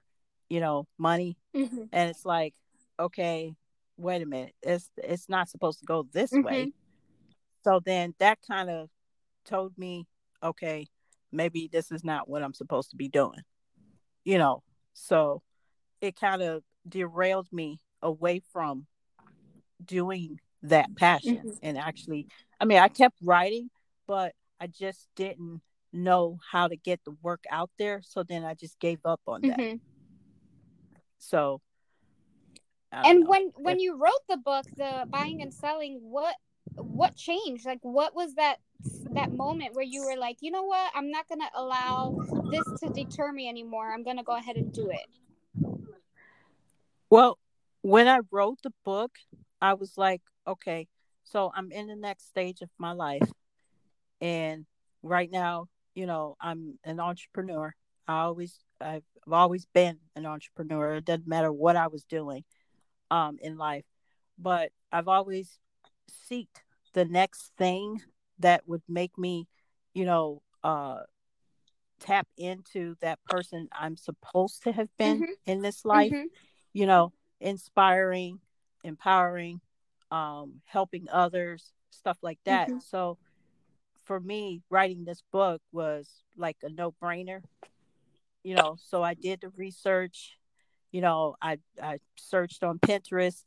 you 0.50 0.60
know 0.60 0.86
money, 0.98 1.38
mm-hmm. 1.54 1.84
and 1.92 2.10
it's 2.10 2.26
like 2.26 2.54
okay 2.98 3.54
wait 3.96 4.22
a 4.22 4.26
minute, 4.26 4.54
it's 4.62 4.90
it's 4.96 5.28
not 5.28 5.48
supposed 5.48 5.80
to 5.80 5.86
go 5.86 6.06
this 6.12 6.32
mm-hmm. 6.32 6.46
way. 6.46 6.72
So 7.64 7.80
then 7.84 8.14
that 8.18 8.38
kind 8.46 8.70
of 8.70 8.88
told 9.44 9.76
me, 9.76 10.06
okay, 10.42 10.86
maybe 11.32 11.68
this 11.70 11.90
is 11.90 12.04
not 12.04 12.28
what 12.28 12.42
I'm 12.42 12.54
supposed 12.54 12.90
to 12.90 12.96
be 12.96 13.08
doing. 13.08 13.40
You 14.24 14.38
know, 14.38 14.62
so 14.92 15.42
it 16.00 16.18
kind 16.18 16.42
of 16.42 16.62
derailed 16.88 17.48
me 17.52 17.78
away 18.02 18.40
from 18.52 18.86
doing 19.84 20.38
that 20.62 20.94
passion 20.96 21.36
mm-hmm. 21.36 21.50
and 21.62 21.78
actually 21.78 22.26
I 22.60 22.64
mean 22.64 22.78
I 22.78 22.88
kept 22.88 23.16
writing 23.22 23.68
but 24.06 24.32
I 24.60 24.66
just 24.66 25.08
didn't 25.16 25.60
know 25.92 26.38
how 26.50 26.68
to 26.68 26.76
get 26.76 27.00
the 27.04 27.14
work 27.22 27.44
out 27.50 27.70
there 27.78 28.00
so 28.02 28.22
then 28.22 28.44
I 28.44 28.54
just 28.54 28.78
gave 28.80 29.00
up 29.04 29.20
on 29.26 29.42
that. 29.42 29.58
Mm-hmm. 29.58 29.76
So 31.18 31.60
and 32.92 33.20
know. 33.20 33.26
when 33.26 33.52
when 33.56 33.78
you 33.78 33.96
wrote 33.96 34.12
the 34.28 34.36
book 34.36 34.66
the 34.76 35.06
buying 35.10 35.42
and 35.42 35.52
selling 35.52 35.98
what 36.02 36.36
what 36.76 37.16
changed? 37.16 37.66
Like 37.66 37.80
what 37.82 38.14
was 38.14 38.34
that 38.34 38.58
that 39.14 39.32
moment 39.32 39.74
where 39.74 39.84
you 39.84 40.02
were 40.02 40.16
like 40.16 40.38
you 40.40 40.50
know 40.50 40.64
what? 40.64 40.92
I'm 40.94 41.10
not 41.10 41.28
going 41.28 41.40
to 41.40 41.50
allow 41.54 42.16
this 42.50 42.72
to 42.80 42.88
deter 42.90 43.32
me 43.32 43.48
anymore. 43.48 43.92
I'm 43.92 44.02
going 44.02 44.18
to 44.18 44.22
go 44.22 44.36
ahead 44.36 44.56
and 44.56 44.72
do 44.72 44.90
it. 44.90 45.06
Well 47.10 47.38
when 47.82 48.08
i 48.08 48.18
wrote 48.32 48.58
the 48.64 48.72
book 48.84 49.12
i 49.60 49.72
was 49.72 49.92
like 49.96 50.20
okay 50.44 50.88
so 51.22 51.52
i'm 51.54 51.70
in 51.70 51.86
the 51.86 51.94
next 51.94 52.28
stage 52.28 52.62
of 52.62 52.70
my 52.78 52.92
life. 52.92 53.28
And 54.20 54.66
right 55.02 55.30
now 55.30 55.66
you 55.94 56.06
know 56.06 56.36
i'm 56.40 56.78
an 56.84 57.00
entrepreneur. 57.00 57.74
I 58.08 58.20
always 58.22 58.58
i've 58.80 59.04
always 59.30 59.66
been 59.66 59.98
an 60.14 60.26
entrepreneur. 60.26 60.94
It 60.94 61.04
doesn't 61.04 61.28
matter 61.28 61.52
what 61.52 61.76
i 61.76 61.86
was 61.86 62.04
doing 62.04 62.44
um, 63.10 63.38
in 63.40 63.56
life, 63.56 63.84
but 64.38 64.70
I've 64.92 65.08
always 65.08 65.58
seeked 66.30 66.62
the 66.92 67.04
next 67.04 67.52
thing 67.58 68.00
that 68.38 68.66
would 68.66 68.82
make 68.88 69.16
me, 69.18 69.48
you 69.94 70.04
know, 70.04 70.42
uh, 70.64 71.00
tap 72.00 72.26
into 72.36 72.96
that 73.00 73.18
person 73.24 73.68
I'm 73.72 73.96
supposed 73.96 74.62
to 74.64 74.72
have 74.72 74.88
been 74.98 75.22
mm-hmm. 75.22 75.50
in 75.50 75.62
this 75.62 75.84
life, 75.84 76.12
mm-hmm. 76.12 76.26
you 76.72 76.86
know, 76.86 77.12
inspiring, 77.40 78.40
empowering, 78.84 79.60
um, 80.10 80.60
helping 80.64 81.08
others, 81.10 81.72
stuff 81.90 82.18
like 82.22 82.38
that. 82.44 82.68
Mm-hmm. 82.68 82.78
So 82.80 83.18
for 84.04 84.20
me, 84.20 84.62
writing 84.70 85.04
this 85.04 85.22
book 85.32 85.62
was 85.72 86.08
like 86.36 86.56
a 86.62 86.68
no 86.68 86.94
brainer, 87.02 87.42
you 88.42 88.54
know, 88.54 88.76
so 88.80 89.02
I 89.02 89.14
did 89.14 89.40
the 89.40 89.48
research 89.50 90.35
you 90.96 91.02
know, 91.02 91.36
I 91.42 91.58
I 91.80 91.98
searched 92.16 92.64
on 92.64 92.78
Pinterest 92.78 93.44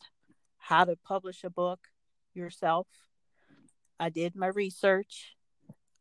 how 0.59 0.85
to 0.85 0.95
publish 1.03 1.43
a 1.43 1.49
book 1.49 1.79
yourself. 2.35 2.85
I 3.99 4.09
did 4.09 4.35
my 4.35 4.45
research. 4.45 5.35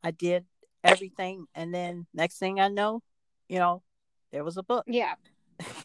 I 0.02 0.10
did 0.10 0.44
everything 0.84 1.46
and 1.54 1.72
then 1.72 2.06
next 2.12 2.38
thing 2.38 2.60
I 2.60 2.68
know, 2.68 3.00
you 3.48 3.58
know, 3.58 3.82
there 4.30 4.44
was 4.44 4.58
a 4.58 4.62
book. 4.62 4.84
Yeah. 4.88 5.14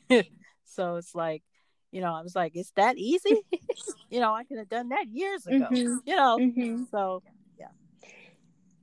so 0.65 0.97
it's 0.97 1.15
like, 1.15 1.43
you 1.91 2.01
know, 2.01 2.13
I 2.13 2.23
was 2.23 2.35
like, 2.35 2.57
it's 2.57 2.73
that 2.75 2.97
easy? 2.97 3.39
you 4.09 4.19
know, 4.19 4.35
I 4.35 4.43
could 4.43 4.57
have 4.57 4.67
done 4.67 4.89
that 4.89 5.05
years 5.13 5.47
ago. 5.47 5.65
Mm-hmm. 5.71 5.95
You 6.05 6.15
know. 6.17 6.39
Mm-hmm. 6.41 6.83
So 6.91 7.23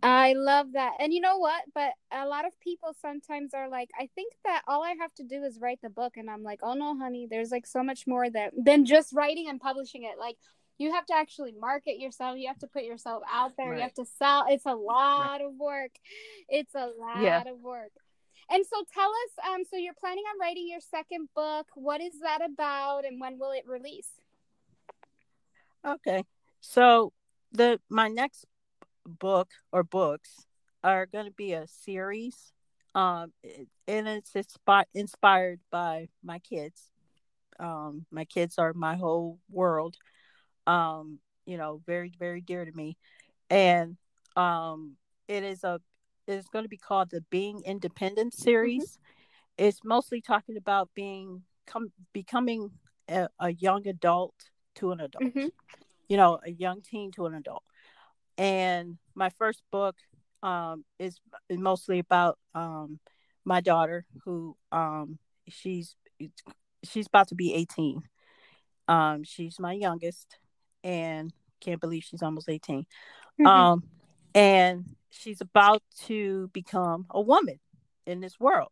I 0.02 0.32
love 0.34 0.72
that. 0.72 0.94
And 0.98 1.12
you 1.12 1.20
know 1.20 1.38
what? 1.38 1.62
But 1.74 1.92
a 2.12 2.26
lot 2.26 2.46
of 2.46 2.58
people 2.60 2.94
sometimes 3.00 3.54
are 3.54 3.68
like, 3.68 3.90
I 3.98 4.08
think 4.14 4.32
that 4.44 4.62
all 4.66 4.82
I 4.82 4.94
have 5.00 5.12
to 5.14 5.24
do 5.24 5.42
is 5.42 5.58
write 5.60 5.80
the 5.82 5.90
book. 5.90 6.16
And 6.16 6.30
I'm 6.30 6.42
like, 6.42 6.60
oh 6.62 6.74
no, 6.74 6.96
honey, 6.98 7.26
there's 7.30 7.50
like 7.50 7.66
so 7.66 7.82
much 7.82 8.06
more 8.06 8.28
that 8.30 8.52
than 8.56 8.84
just 8.84 9.12
writing 9.12 9.48
and 9.48 9.60
publishing 9.60 10.04
it. 10.04 10.18
Like 10.18 10.36
you 10.78 10.92
have 10.92 11.06
to 11.06 11.14
actually 11.14 11.52
market 11.52 11.98
yourself. 11.98 12.38
You 12.38 12.48
have 12.48 12.58
to 12.60 12.66
put 12.66 12.84
yourself 12.84 13.22
out 13.30 13.52
there. 13.56 13.70
Right. 13.70 13.76
You 13.76 13.82
have 13.82 13.94
to 13.94 14.06
sell. 14.18 14.46
It's 14.48 14.66
a 14.66 14.74
lot 14.74 15.32
right. 15.32 15.40
of 15.42 15.52
work. 15.58 15.92
It's 16.48 16.74
a 16.74 16.86
lot 16.98 17.22
yeah. 17.22 17.42
of 17.46 17.60
work. 17.60 17.92
And 18.50 18.64
so 18.66 18.82
tell 18.92 19.10
us, 19.10 19.52
um, 19.52 19.62
so 19.70 19.76
you're 19.76 19.94
planning 19.94 20.24
on 20.32 20.40
writing 20.40 20.66
your 20.68 20.80
second 20.80 21.28
book. 21.36 21.66
What 21.74 22.00
is 22.00 22.20
that 22.22 22.40
about 22.44 23.04
and 23.04 23.20
when 23.20 23.38
will 23.38 23.52
it 23.52 23.64
release? 23.66 24.08
Okay. 25.86 26.24
So 26.60 27.12
the 27.52 27.80
my 27.88 28.08
next 28.08 28.46
book 29.10 29.50
or 29.72 29.82
books 29.82 30.46
are 30.82 31.06
going 31.06 31.26
to 31.26 31.32
be 31.32 31.52
a 31.52 31.66
series 31.66 32.52
um 32.94 33.32
and 33.86 34.08
it's 34.08 34.32
inspi- 34.32 34.84
inspired 34.94 35.60
by 35.70 36.08
my 36.24 36.38
kids. 36.40 36.90
Um 37.58 38.06
my 38.10 38.24
kids 38.24 38.58
are 38.58 38.72
my 38.72 38.96
whole 38.96 39.38
world 39.50 39.96
um 40.66 41.18
you 41.46 41.56
know 41.56 41.80
very 41.86 42.12
very 42.18 42.40
dear 42.40 42.64
to 42.64 42.72
me. 42.72 42.96
And 43.48 43.96
um 44.36 44.96
it 45.28 45.44
is 45.44 45.62
a 45.64 45.80
it's 46.26 46.48
going 46.48 46.64
to 46.64 46.68
be 46.68 46.76
called 46.76 47.10
the 47.10 47.22
being 47.30 47.62
independent 47.64 48.34
series. 48.34 48.84
Mm-hmm. 48.84 49.66
it's 49.66 49.80
mostly 49.84 50.20
talking 50.20 50.56
about 50.56 50.88
being 50.94 51.42
come 51.66 51.92
becoming 52.12 52.70
a, 53.08 53.28
a 53.38 53.52
young 53.52 53.86
adult 53.86 54.34
to 54.76 54.92
an 54.92 55.00
adult. 55.00 55.24
Mm-hmm. 55.24 55.48
you 56.08 56.16
know 56.16 56.38
a 56.44 56.50
young 56.50 56.80
teen 56.82 57.10
to 57.12 57.26
an 57.26 57.34
adult 57.34 57.62
and 58.40 58.98
my 59.14 59.28
first 59.30 59.62
book 59.70 59.96
um, 60.42 60.84
is 60.98 61.20
mostly 61.50 61.98
about 61.98 62.38
um, 62.54 62.98
my 63.44 63.60
daughter 63.60 64.06
who 64.24 64.56
um, 64.72 65.18
she's 65.48 65.94
she's 66.82 67.06
about 67.06 67.28
to 67.28 67.34
be 67.34 67.54
18 67.54 68.02
um, 68.88 69.22
she's 69.24 69.58
my 69.58 69.72
youngest 69.72 70.38
and 70.82 71.32
can't 71.60 71.80
believe 71.80 72.02
she's 72.02 72.22
almost 72.22 72.48
18 72.48 72.80
mm-hmm. 72.80 73.46
um, 73.46 73.82
and 74.34 74.84
she's 75.10 75.40
about 75.40 75.82
to 76.06 76.48
become 76.52 77.06
a 77.10 77.20
woman 77.20 77.58
in 78.06 78.20
this 78.20 78.38
world. 78.38 78.70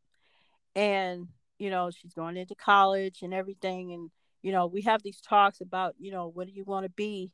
And 0.75 1.29
you 1.59 1.71
know 1.71 1.91
she's 1.91 2.15
going 2.15 2.37
into 2.37 2.55
college 2.55 3.23
and 3.23 3.35
everything. 3.35 3.93
And 3.93 4.11
you 4.43 4.53
know 4.53 4.67
we 4.67 4.83
have 4.83 5.03
these 5.03 5.21
talks 5.21 5.61
about 5.61 5.95
you 5.99 6.13
know 6.13 6.29
what 6.29 6.47
do 6.47 6.53
you 6.53 6.65
want 6.65 6.85
to 6.85 6.91
be? 6.91 7.33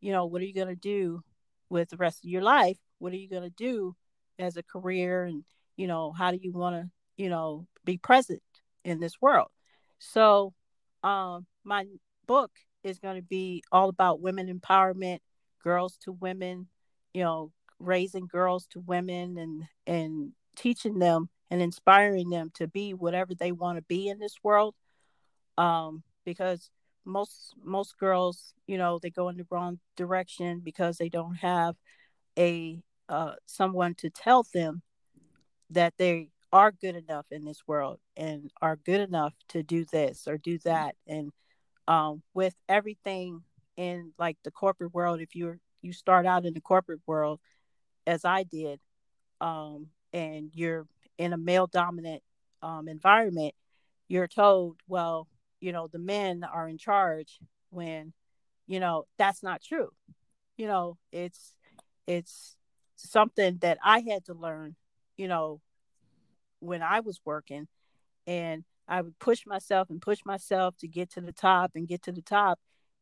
You 0.00 0.12
know 0.12 0.26
what 0.26 0.40
are 0.40 0.44
you 0.44 0.54
going 0.54 0.68
to 0.68 0.76
do 0.76 1.22
with 1.70 1.88
the 1.90 1.96
rest 1.96 2.24
of 2.24 2.30
your 2.30 2.42
life 2.42 2.78
what 2.98 3.12
are 3.12 3.16
you 3.16 3.28
going 3.28 3.42
to 3.42 3.50
do 3.50 3.94
as 4.38 4.56
a 4.56 4.62
career 4.62 5.24
and 5.24 5.44
you 5.76 5.86
know 5.86 6.12
how 6.12 6.30
do 6.30 6.38
you 6.40 6.52
want 6.52 6.76
to 6.76 6.90
you 7.22 7.28
know 7.28 7.66
be 7.84 7.96
present 7.98 8.42
in 8.84 9.00
this 9.00 9.20
world 9.20 9.48
So, 9.98 10.54
um, 11.02 11.46
my 11.64 11.86
book 12.26 12.52
is 12.84 12.98
going 12.98 13.16
to 13.16 13.22
be 13.22 13.62
all 13.72 13.88
about 13.88 14.20
women 14.20 14.48
empowerment, 14.48 15.20
girls 15.62 15.96
to 16.04 16.12
women, 16.12 16.68
you 17.14 17.22
know, 17.22 17.52
raising 17.78 18.26
girls 18.26 18.66
to 18.68 18.80
women 18.80 19.38
and 19.38 19.64
and 19.86 20.32
teaching 20.56 20.98
them 20.98 21.28
and 21.50 21.62
inspiring 21.62 22.30
them 22.30 22.50
to 22.54 22.66
be 22.68 22.94
whatever 22.94 23.34
they 23.34 23.52
want 23.52 23.78
to 23.78 23.82
be 23.82 24.08
in 24.08 24.18
this 24.18 24.36
world. 24.42 24.74
Um, 25.58 26.02
because 26.24 26.70
most 27.06 27.54
most 27.62 27.98
girls, 27.98 28.54
you 28.66 28.78
know, 28.78 28.98
they 28.98 29.10
go 29.10 29.28
in 29.28 29.36
the 29.36 29.46
wrong 29.50 29.78
direction 29.96 30.60
because 30.64 30.98
they 30.98 31.08
don't 31.08 31.36
have 31.36 31.76
a 32.38 32.82
uh, 33.08 33.34
someone 33.46 33.94
to 33.94 34.10
tell 34.10 34.44
them 34.52 34.82
that 35.70 35.94
they 35.98 36.28
are 36.52 36.72
good 36.72 36.96
enough 36.96 37.26
in 37.30 37.44
this 37.44 37.62
world 37.66 37.98
and 38.16 38.50
are 38.60 38.76
good 38.76 39.00
enough 39.00 39.34
to 39.48 39.62
do 39.62 39.84
this 39.84 40.26
or 40.26 40.38
do 40.38 40.58
that. 40.58 40.94
And 41.06 41.32
um, 41.88 42.22
with 42.34 42.54
everything 42.68 43.42
in 43.76 44.12
like 44.18 44.36
the 44.42 44.50
corporate 44.50 44.94
world 44.94 45.20
if 45.20 45.34
you 45.34 45.58
you 45.82 45.92
start 45.92 46.26
out 46.26 46.46
in 46.46 46.54
the 46.54 46.60
corporate 46.60 47.00
world 47.06 47.40
as 48.06 48.24
i 48.24 48.42
did 48.42 48.80
um, 49.40 49.86
and 50.12 50.50
you're 50.54 50.86
in 51.18 51.32
a 51.32 51.36
male 51.36 51.66
dominant 51.66 52.22
um, 52.62 52.88
environment 52.88 53.54
you're 54.08 54.28
told 54.28 54.76
well 54.88 55.28
you 55.60 55.72
know 55.72 55.88
the 55.88 55.98
men 55.98 56.44
are 56.44 56.68
in 56.68 56.78
charge 56.78 57.38
when 57.70 58.12
you 58.66 58.80
know 58.80 59.04
that's 59.18 59.42
not 59.42 59.62
true 59.62 59.90
you 60.56 60.66
know 60.66 60.96
it's 61.12 61.52
it's 62.06 62.56
something 62.96 63.58
that 63.60 63.78
i 63.84 64.00
had 64.00 64.24
to 64.24 64.34
learn 64.34 64.74
you 65.16 65.28
know 65.28 65.60
when 66.60 66.82
I 66.82 67.00
was 67.00 67.20
working 67.24 67.68
and 68.26 68.64
I 68.88 69.02
would 69.02 69.18
push 69.18 69.46
myself 69.46 69.90
and 69.90 70.00
push 70.00 70.20
myself 70.24 70.76
to 70.78 70.88
get 70.88 71.10
to 71.12 71.20
the 71.20 71.32
top 71.32 71.72
and 71.74 71.88
get 71.88 72.02
to 72.02 72.12
the 72.12 72.22
top. 72.22 72.58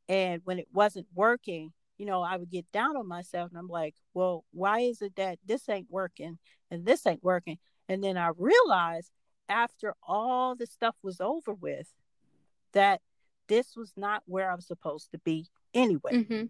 And 0.08 0.40
when 0.44 0.58
it 0.58 0.68
wasn't 0.72 1.06
working, 1.14 1.72
you 1.98 2.06
know, 2.06 2.22
I 2.22 2.36
would 2.36 2.50
get 2.50 2.70
down 2.72 2.96
on 2.96 3.06
myself 3.06 3.50
and 3.50 3.58
I'm 3.58 3.68
like, 3.68 3.94
well, 4.12 4.44
why 4.52 4.80
is 4.80 5.02
it 5.02 5.16
that 5.16 5.38
this 5.44 5.68
ain't 5.68 5.90
working 5.90 6.38
and 6.70 6.84
this 6.84 7.06
ain't 7.06 7.22
working? 7.22 7.58
And 7.88 8.02
then 8.02 8.16
I 8.16 8.30
realized 8.36 9.10
after 9.48 9.94
all 10.06 10.54
the 10.54 10.66
stuff 10.66 10.96
was 11.02 11.20
over 11.20 11.52
with 11.52 11.92
that 12.74 13.00
this 13.48 13.76
was 13.76 13.92
not 13.96 14.22
where 14.26 14.50
I 14.50 14.54
was 14.54 14.66
supposed 14.66 15.10
to 15.12 15.18
be 15.18 15.46
anyway. 15.72 16.12
Mm-hmm. 16.12 16.44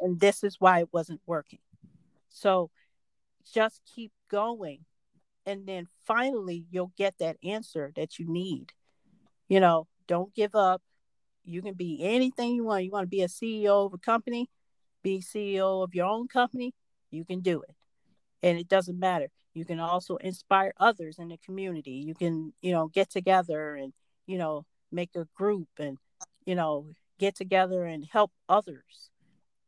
And 0.00 0.20
this 0.20 0.44
is 0.44 0.56
why 0.58 0.80
it 0.80 0.88
wasn't 0.92 1.20
working. 1.26 1.60
So 2.28 2.70
just 3.52 3.80
keep 3.94 4.12
going. 4.30 4.80
And 5.46 5.66
then 5.66 5.86
finally 6.06 6.66
you'll 6.70 6.92
get 6.96 7.14
that 7.18 7.36
answer 7.44 7.92
that 7.96 8.18
you 8.18 8.26
need. 8.28 8.72
You 9.48 9.60
know 9.60 9.86
don't 10.08 10.34
give 10.34 10.54
up. 10.54 10.82
You 11.44 11.62
can 11.62 11.74
be 11.74 12.00
anything 12.02 12.54
you 12.54 12.64
want. 12.64 12.84
You 12.84 12.90
want 12.90 13.04
to 13.04 13.08
be 13.08 13.22
a 13.22 13.28
ceo 13.28 13.86
of 13.86 13.94
a 13.94 13.98
company 13.98 14.50
be 15.02 15.20
ceo 15.20 15.84
of 15.84 15.94
your 15.94 16.06
own 16.06 16.26
company 16.26 16.74
you 17.10 17.24
can 17.24 17.40
do 17.40 17.62
it. 17.62 17.74
And 18.42 18.58
it 18.58 18.68
doesn't 18.68 18.98
matter. 18.98 19.28
You 19.54 19.64
can 19.64 19.78
also 19.78 20.16
inspire 20.16 20.72
others 20.78 21.18
in 21.18 21.28
the 21.28 21.38
community. 21.38 22.02
You 22.06 22.14
can 22.14 22.52
you 22.60 22.72
know 22.72 22.88
get 22.88 23.10
together 23.10 23.76
and 23.76 23.92
you 24.26 24.36
know 24.36 24.66
make 24.92 25.10
a 25.16 25.26
group 25.34 25.68
and 25.78 25.98
you 26.44 26.54
know 26.54 26.86
get 27.18 27.34
together 27.34 27.84
and 27.84 28.06
help 28.12 28.30
others 28.48 29.10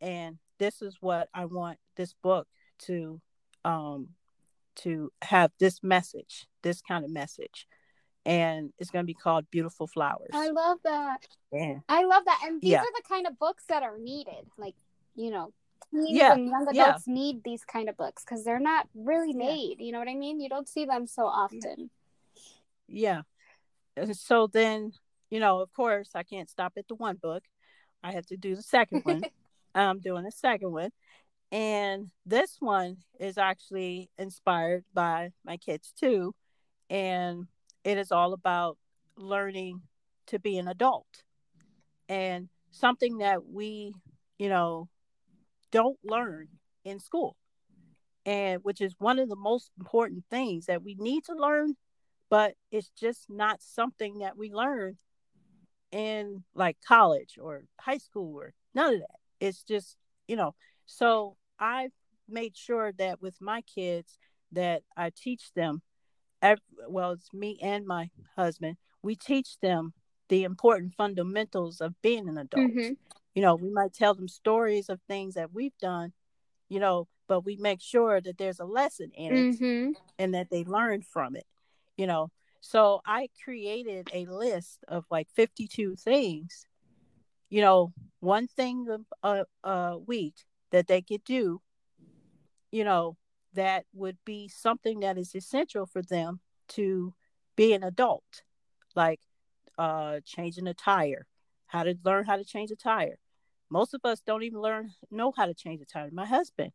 and 0.01 0.39
this 0.59 0.83
is 0.83 0.97
what 1.01 1.29
i 1.35 1.45
want 1.45 1.79
this 1.97 2.15
book 2.23 2.47
to 2.79 3.21
um 3.65 4.09
to 4.79 5.13
have 5.23 5.51
this 5.59 5.83
message, 5.83 6.47
this 6.63 6.81
kind 6.81 7.05
of 7.05 7.11
message. 7.11 7.67
And 8.25 8.73
it's 8.79 8.91
going 8.91 9.03
to 9.03 9.07
be 9.07 9.15
called 9.15 9.47
Beautiful 9.51 9.87
Flowers. 9.87 10.31
I 10.33 10.51
love 10.51 10.79
that. 10.85 11.27
Yeah. 11.53 11.79
I 11.89 12.05
love 12.05 12.25
that. 12.27 12.41
And 12.45 12.61
these 12.61 12.73
yeah. 12.73 12.81
are 12.81 12.95
the 12.95 13.03
kind 13.09 13.27
of 13.27 13.39
books 13.39 13.65
that 13.69 13.83
are 13.83 13.99
needed. 13.99 14.47
Like, 14.57 14.75
you 15.15 15.31
know, 15.31 15.53
teens 15.91 16.11
yeah. 16.11 16.33
and 16.35 16.47
young 16.47 16.67
adults 16.69 17.05
yeah. 17.07 17.15
need 17.15 17.43
these 17.43 17.65
kind 17.65 17.89
of 17.89 17.97
books 17.97 18.25
because 18.25 18.45
they're 18.45 18.61
not 18.61 18.87
really 18.95 19.33
made. 19.33 19.77
You 19.79 19.93
know 19.93 19.99
what 19.99 20.09
I 20.09 20.15
mean? 20.15 20.41
You 20.41 20.49
don't 20.49 20.69
see 20.69 20.85
them 20.85 21.07
so 21.07 21.25
often. 21.25 21.91
Yeah. 22.87 23.23
So 24.13 24.47
then, 24.47 24.93
you 25.31 25.41
know, 25.41 25.61
of 25.61 25.73
course, 25.73 26.11
I 26.15 26.23
can't 26.23 26.49
stop 26.49 26.73
at 26.77 26.89
the 26.89 26.95
one 26.95 27.17
book. 27.17 27.45
I 28.03 28.13
have 28.13 28.27
to 28.27 28.37
do 28.37 28.55
the 28.55 28.63
second 28.63 29.05
one. 29.05 29.25
I'm 29.75 30.01
doing 30.01 30.25
the 30.25 30.33
second 30.33 30.73
one. 30.73 30.91
And 31.51 32.11
this 32.27 32.57
one 32.61 32.99
is 33.19 33.39
actually 33.39 34.11
inspired 34.19 34.85
by 34.93 35.31
my 35.45 35.57
kids 35.57 35.93
too. 35.99 36.35
And 36.91 37.47
it 37.85 37.99
is 37.99 38.13
all 38.13 38.33
about 38.33 38.77
learning 39.17 39.83
to 40.29 40.39
be 40.39 40.59
an 40.59 40.69
adult 40.69 41.07
and 42.09 42.49
something 42.71 43.19
that 43.19 43.47
we, 43.47 43.95
you 44.39 44.49
know, 44.49 44.89
don't 45.71 45.99
learn 46.05 46.49
in 46.85 47.01
school. 47.01 47.37
And 48.27 48.63
which 48.63 48.81
is 48.81 48.95
one 48.99 49.19
of 49.19 49.29
the 49.29 49.37
most 49.37 49.71
important 49.79 50.25
things 50.31 50.67
that 50.67 50.83
we 50.83 50.97
need 50.99 51.25
to 51.25 51.35
learn, 51.35 51.77
but 52.29 52.55
it's 52.71 52.91
just 52.91 53.31
not 53.31 53.63
something 53.63 54.19
that 54.19 54.37
we 54.37 54.53
learn 54.53 54.99
in 55.93 56.45
like 56.55 56.77
college 56.87 57.39
or 57.41 57.65
high 57.81 57.99
school 57.99 58.37
or 58.37 58.55
none 58.75 58.95
of 58.95 59.01
that. 59.01 59.17
It's 59.41 59.63
just, 59.63 59.97
you 60.27 60.37
know, 60.37 60.55
so 60.87 61.37
I've 61.59 61.93
made 62.29 62.57
sure 62.57 62.93
that 62.99 63.23
with 63.23 63.41
my 63.41 63.63
kids 63.63 64.19
that 64.53 64.83
I 64.97 65.11
teach 65.11 65.53
them 65.55 65.83
well 66.89 67.13
it's 67.13 67.33
me 67.33 67.59
and 67.63 67.87
my 67.87 68.11
husband 68.37 68.77
we 69.03 69.17
teach 69.17 69.59
them 69.61 69.93
the 70.29 70.45
important 70.45 70.95
fundamentals 70.95 71.81
of 71.81 72.01
being 72.03 72.29
an 72.29 72.39
adult 72.39 72.71
mm-hmm. 72.71 72.93
you 73.35 73.43
know 73.43 73.55
we 73.55 73.71
might 73.71 73.93
tell 73.93 74.15
them 74.15 74.29
stories 74.29 74.89
of 74.89 75.01
things 75.09 75.35
that 75.35 75.53
we've 75.53 75.77
done 75.81 76.13
you 76.69 76.79
know 76.79 77.09
but 77.27 77.45
we 77.45 77.57
make 77.57 77.81
sure 77.81 78.21
that 78.21 78.39
there's 78.39 78.61
a 78.61 78.65
lesson 78.65 79.11
in 79.15 79.33
it 79.35 79.61
mm-hmm. 79.61 79.91
and 80.19 80.35
that 80.35 80.49
they 80.51 80.65
learn 80.65 81.03
from 81.03 81.35
it 81.35 81.47
you 81.97 82.07
know 82.07 82.31
so 82.61 83.01
i 83.07 83.29
created 83.45 84.09
a 84.13 84.27
list 84.27 84.85
of 84.89 85.05
like 85.11 85.29
52 85.35 85.97
things 85.97 86.67
you 87.49 87.61
know 87.61 87.93
one 88.21 88.49
thing 88.49 88.87
a, 89.23 89.45
a 89.65 89.99
week 89.99 90.35
that 90.71 90.87
they 90.87 91.03
could 91.03 91.25
do, 91.25 91.61
you 92.71 92.85
know, 92.85 93.17
that 93.55 93.85
would 93.95 94.19
be 94.25 94.49
something 94.49 95.01
that 95.01 95.19
is 95.19 95.35
essential 95.35 95.87
for 95.87 96.03
them 96.03 96.41
to 96.69 97.15
be 97.57 97.73
an 97.73 97.83
adult, 97.83 98.43
like 98.95 99.21
uh, 99.79 100.21
changing 100.25 100.67
a 100.67 100.75
tire, 100.75 101.27
how 101.67 101.83
to 101.83 101.97
learn 102.05 102.25
how 102.27 102.37
to 102.37 102.45
change 102.45 102.71
a 102.71 102.77
tire. 102.77 103.19
Most 103.71 103.95
of 103.95 104.01
us 104.05 104.21
don't 104.21 104.43
even 104.43 104.61
learn 104.61 104.93
know 105.11 105.33
how 105.37 105.47
to 105.47 105.55
change 105.55 105.81
a 105.81 105.87
tire. 105.87 106.11
My 106.13 106.27
husband 106.27 106.73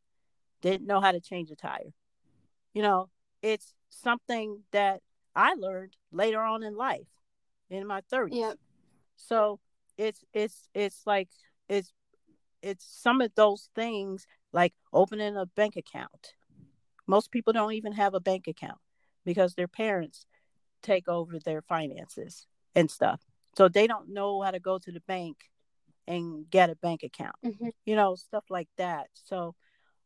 didn't 0.61 0.87
know 0.87 1.01
how 1.01 1.11
to 1.11 1.19
change 1.19 1.51
a 1.51 1.55
tire. 1.55 1.93
You 2.73 2.81
know, 2.81 3.09
it's 3.41 3.73
something 3.89 4.63
that 4.71 5.01
I 5.35 5.53
learned 5.53 5.95
later 6.11 6.41
on 6.41 6.63
in 6.63 6.75
life, 6.75 7.07
in 7.69 7.87
my 7.87 8.01
30s. 8.11 8.35
Yep. 8.35 8.57
So 9.15 9.59
it's 9.97 10.23
it's 10.33 10.69
it's 10.73 11.01
like 11.05 11.29
it's 11.69 11.91
it's 12.61 12.85
some 12.85 13.21
of 13.21 13.31
those 13.35 13.69
things 13.75 14.25
like 14.51 14.73
opening 14.91 15.35
a 15.35 15.45
bank 15.45 15.75
account. 15.75 16.33
Most 17.07 17.31
people 17.31 17.53
don't 17.53 17.73
even 17.73 17.93
have 17.93 18.13
a 18.13 18.19
bank 18.19 18.47
account 18.47 18.79
because 19.25 19.55
their 19.55 19.67
parents 19.67 20.25
take 20.81 21.07
over 21.07 21.39
their 21.39 21.61
finances 21.61 22.47
and 22.75 22.89
stuff. 22.89 23.21
So 23.57 23.67
they 23.67 23.87
don't 23.87 24.09
know 24.09 24.41
how 24.41 24.51
to 24.51 24.59
go 24.59 24.79
to 24.79 24.91
the 24.91 25.01
bank 25.01 25.37
and 26.07 26.49
get 26.49 26.69
a 26.69 26.75
bank 26.75 27.03
account. 27.03 27.35
Mm-hmm. 27.45 27.69
You 27.85 27.95
know, 27.95 28.15
stuff 28.15 28.45
like 28.49 28.69
that. 28.77 29.07
So 29.13 29.55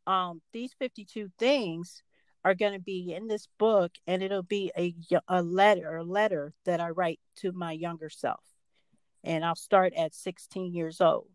um 0.06 0.42
these 0.54 0.74
52 0.80 1.30
things 1.38 2.02
are 2.46 2.56
going 2.56 2.74
to 2.74 2.80
be 2.80 3.14
in 3.14 3.28
this 3.28 3.48
book 3.58 3.92
and 4.06 4.24
it'll 4.24 4.44
be 4.44 4.72
a 4.78 4.96
a 5.28 5.42
letter 5.42 5.98
a 5.98 6.04
letter 6.04 6.54
that 6.66 6.80
I 6.80 6.90
write 6.90 7.20
to 7.38 7.52
my 7.52 7.72
younger 7.72 8.10
self. 8.10 8.44
And 9.24 9.44
I'll 9.44 9.56
start 9.56 9.94
at 9.96 10.14
16 10.14 10.74
years 10.74 11.02
old 11.02 11.28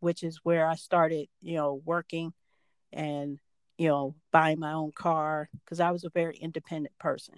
which 0.00 0.22
is 0.22 0.40
where 0.42 0.66
I 0.66 0.74
started, 0.76 1.28
you 1.40 1.56
know, 1.56 1.80
working 1.84 2.32
and, 2.92 3.38
you 3.76 3.88
know, 3.88 4.14
buying 4.32 4.58
my 4.58 4.72
own 4.72 4.92
car 4.92 5.48
because 5.64 5.80
I 5.80 5.90
was 5.90 6.04
a 6.04 6.10
very 6.10 6.36
independent 6.36 6.96
person. 6.98 7.34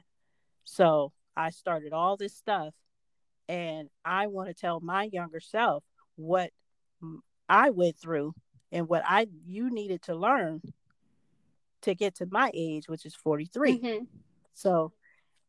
So 0.65 1.13
I 1.37 1.51
started 1.51 1.93
all 1.93 2.17
this 2.17 2.37
stuff 2.37 2.75
and 3.49 3.89
I 4.05 4.27
want 4.27 4.49
to 4.49 4.55
tell 4.55 4.81
my 4.81 5.05
younger 5.05 5.41
self 5.41 5.85
what 6.17 6.51
I 7.49 7.71
went 7.71 7.99
through 7.99 8.35
and 8.71 8.89
what 8.89 9.03
I 9.07 9.27
you 9.45 9.71
needed 9.71 10.03
to 10.03 10.15
learn 10.15 10.61
to 11.83 11.95
get 11.95 12.17
to 12.17 12.27
my 12.31 12.51
age, 12.55 12.89
which 12.89 13.07
is 13.07 13.15
43. 13.15 13.79
Mm-hmm. 13.79 14.05
So 14.55 14.93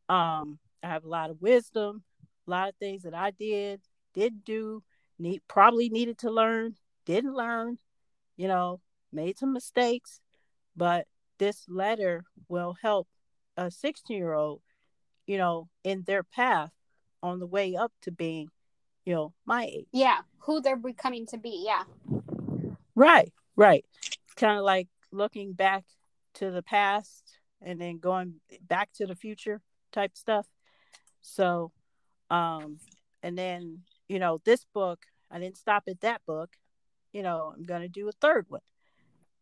um 0.10 0.60
I 0.84 0.88
have 0.88 1.04
a 1.04 1.10
lot 1.10 1.30
of 1.30 1.42
wisdom, 1.42 2.04
a 2.48 2.52
lot 2.52 2.70
of 2.70 2.76
things 2.76 3.04
that 3.04 3.14
I 3.14 3.32
did, 3.32 3.82
did 4.14 4.44
do, 4.44 4.84
need 5.20 5.42
probably 5.48 5.90
needed 5.90 6.18
to 6.20 6.32
learn 6.32 6.76
didn't 7.06 7.34
learn, 7.34 7.78
you 8.38 8.48
know, 8.48 8.80
made 9.12 9.38
some 9.38 9.54
mistakes, 9.54 10.20
but 10.76 11.08
this 11.38 11.66
letter 11.68 12.24
will 12.48 12.76
help 12.82 13.08
a 13.58 13.72
16 13.72 14.16
year 14.16 14.34
old, 14.34 14.62
you 15.26 15.38
know, 15.38 15.68
in 15.84 16.04
their 16.06 16.24
path 16.24 16.72
on 17.24 17.40
the 17.40 17.46
way 17.46 17.76
up 17.76 17.92
to 18.04 18.12
being, 18.12 18.50
you 19.06 19.14
know, 19.14 19.34
my 19.46 19.66
age. 19.66 19.88
Yeah, 19.92 20.20
who 20.40 20.62
they're 20.62 20.76
becoming 20.76 21.26
to 21.28 21.38
be. 21.38 21.64
Yeah. 21.66 21.84
Right, 22.96 23.32
right. 23.56 23.86
Kind 24.36 24.58
of 24.58 24.64
like 24.64 24.88
looking 25.12 25.54
back 25.54 25.84
to 26.36 26.52
the 26.52 26.64
past 26.64 27.38
and 27.62 27.80
then 27.80 28.00
going 28.00 28.36
back 28.62 28.90
to 28.96 29.06
the 29.06 29.16
future 29.16 29.62
type 29.92 30.16
stuff. 30.16 30.48
So, 31.22 31.72
um, 32.30 32.78
and 33.22 33.38
then, 33.38 33.80
you 34.08 34.20
know, 34.20 34.42
this 34.46 34.66
book, 34.74 35.06
I 35.30 35.40
didn't 35.40 35.58
stop 35.58 35.84
at 35.88 36.02
that 36.02 36.22
book. 36.26 36.52
You 37.14 37.24
know, 37.24 37.54
I'm 37.56 37.66
going 37.66 37.82
to 37.82 37.88
do 37.88 38.08
a 38.08 38.14
third 38.14 38.46
one. 38.50 38.62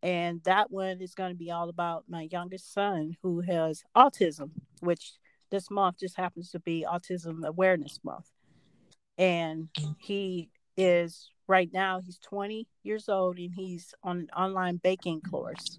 And 0.02 0.42
that 0.44 0.72
one 0.72 1.02
is 1.02 1.14
going 1.14 1.32
to 1.32 1.38
be 1.38 1.52
all 1.52 1.70
about 1.70 2.06
my 2.08 2.28
youngest 2.32 2.74
son 2.74 3.18
who 3.22 3.42
has 3.42 3.84
autism, 3.96 4.52
which 4.80 5.14
this 5.52 5.70
month 5.70 6.00
just 6.00 6.16
happens 6.16 6.52
to 6.52 6.60
be 6.60 6.86
Autism 6.90 7.46
Awareness 7.46 8.00
Month. 8.04 8.30
And 9.18 9.68
he 9.98 10.50
is 10.78 11.30
right 11.48 11.70
now, 11.74 12.00
he's 12.00 12.20
20 12.20 12.68
years 12.84 13.10
old 13.10 13.38
and 13.38 13.52
he's 13.54 13.94
on 14.04 14.20
an 14.20 14.30
online 14.36 14.80
baking 14.82 15.22
course. 15.22 15.78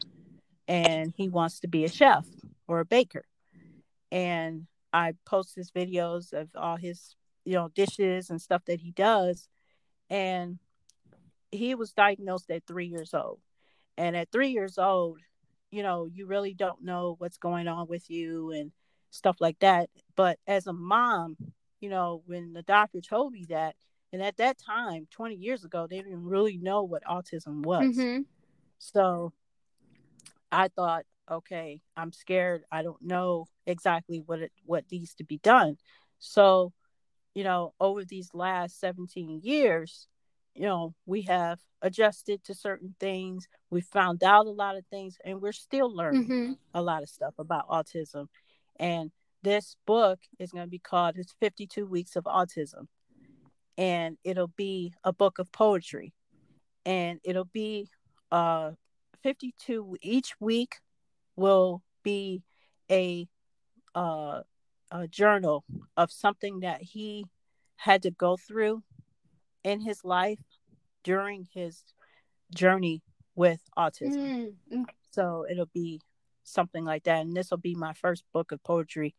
And 0.70 1.12
he 1.16 1.28
wants 1.28 1.60
to 1.60 1.68
be 1.68 1.84
a 1.84 1.88
chef 1.88 2.24
or 2.68 2.78
a 2.78 2.84
baker. 2.84 3.24
And 4.12 4.68
I 4.92 5.14
post 5.26 5.56
his 5.56 5.72
videos 5.72 6.32
of 6.32 6.48
all 6.54 6.76
his, 6.76 7.16
you 7.44 7.54
know, 7.54 7.70
dishes 7.74 8.30
and 8.30 8.40
stuff 8.40 8.64
that 8.66 8.80
he 8.80 8.92
does. 8.92 9.48
And 10.08 10.58
he 11.50 11.74
was 11.74 11.92
diagnosed 11.92 12.50
at 12.50 12.66
three 12.66 12.86
years 12.86 13.14
old. 13.14 13.40
And 13.98 14.16
at 14.16 14.30
three 14.30 14.50
years 14.50 14.78
old, 14.78 15.18
you 15.72 15.82
know, 15.82 16.06
you 16.06 16.26
really 16.26 16.54
don't 16.54 16.82
know 16.82 17.16
what's 17.18 17.36
going 17.36 17.66
on 17.66 17.88
with 17.88 18.08
you 18.08 18.52
and 18.52 18.70
stuff 19.10 19.36
like 19.40 19.58
that. 19.58 19.90
But 20.14 20.38
as 20.46 20.68
a 20.68 20.72
mom, 20.72 21.36
you 21.80 21.88
know, 21.88 22.22
when 22.26 22.52
the 22.52 22.62
doctor 22.62 23.00
told 23.00 23.32
me 23.32 23.44
that, 23.48 23.74
and 24.12 24.22
at 24.22 24.36
that 24.36 24.58
time, 24.58 25.08
20 25.10 25.34
years 25.34 25.64
ago, 25.64 25.88
they 25.88 25.96
didn't 25.96 26.24
really 26.24 26.58
know 26.58 26.82
what 26.82 27.04
autism 27.04 27.62
was. 27.62 27.96
Mm-hmm. 27.96 28.22
So 28.78 29.32
I 30.52 30.68
thought, 30.68 31.04
okay, 31.30 31.80
I'm 31.96 32.12
scared. 32.12 32.62
I 32.70 32.82
don't 32.82 33.00
know 33.02 33.46
exactly 33.66 34.22
what 34.24 34.40
it 34.40 34.52
what 34.64 34.84
needs 34.90 35.14
to 35.16 35.24
be 35.24 35.38
done. 35.38 35.76
So, 36.18 36.72
you 37.34 37.44
know, 37.44 37.74
over 37.80 38.04
these 38.04 38.30
last 38.34 38.80
17 38.80 39.40
years, 39.42 40.08
you 40.54 40.62
know, 40.62 40.94
we 41.06 41.22
have 41.22 41.58
adjusted 41.82 42.44
to 42.44 42.54
certain 42.54 42.94
things. 43.00 43.48
We 43.70 43.80
found 43.80 44.22
out 44.22 44.46
a 44.46 44.50
lot 44.50 44.76
of 44.76 44.84
things 44.86 45.16
and 45.24 45.40
we're 45.40 45.52
still 45.52 45.94
learning 45.94 46.24
mm-hmm. 46.24 46.52
a 46.74 46.82
lot 46.82 47.02
of 47.02 47.08
stuff 47.08 47.34
about 47.38 47.68
autism. 47.68 48.26
And 48.78 49.10
this 49.42 49.76
book 49.86 50.18
is 50.38 50.50
going 50.50 50.66
to 50.66 50.70
be 50.70 50.78
called 50.78 51.16
It's 51.16 51.34
52 51.40 51.86
Weeks 51.86 52.16
of 52.16 52.24
Autism. 52.24 52.86
And 53.78 54.18
it'll 54.24 54.52
be 54.56 54.92
a 55.04 55.12
book 55.12 55.38
of 55.38 55.50
poetry. 55.52 56.12
And 56.84 57.20
it'll 57.24 57.46
be 57.46 57.88
uh 58.32 58.72
52 59.22 59.96
each 60.00 60.34
week 60.40 60.76
will 61.36 61.82
be 62.02 62.42
a 62.90 63.28
uh 63.94 64.40
a 64.90 65.06
journal 65.06 65.64
of 65.96 66.10
something 66.10 66.60
that 66.60 66.82
he 66.82 67.24
had 67.76 68.02
to 68.02 68.10
go 68.10 68.36
through 68.36 68.82
in 69.62 69.80
his 69.80 70.04
life 70.04 70.40
during 71.04 71.46
his 71.54 71.84
journey 72.54 73.02
with 73.34 73.60
autism. 73.78 74.54
Mm. 74.72 74.84
So 75.12 75.46
it'll 75.50 75.70
be 75.72 76.00
something 76.42 76.84
like 76.84 77.04
that. 77.04 77.20
And 77.20 77.36
this 77.36 77.50
will 77.50 77.58
be 77.58 77.74
my 77.74 77.92
first 77.94 78.24
book 78.32 78.52
of 78.52 78.62
poetry. 78.62 79.14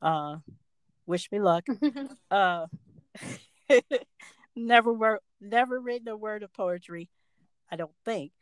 Uh, 0.00 0.36
wish 1.06 1.30
me 1.32 1.40
luck. 1.40 1.66
uh, 2.30 2.66
never 4.56 4.92
wor- 4.92 5.20
never 5.40 5.80
written 5.80 6.08
a 6.08 6.16
word 6.16 6.42
of 6.42 6.52
poetry, 6.52 7.10
I 7.70 7.76
don't 7.76 7.94
think. 8.04 8.32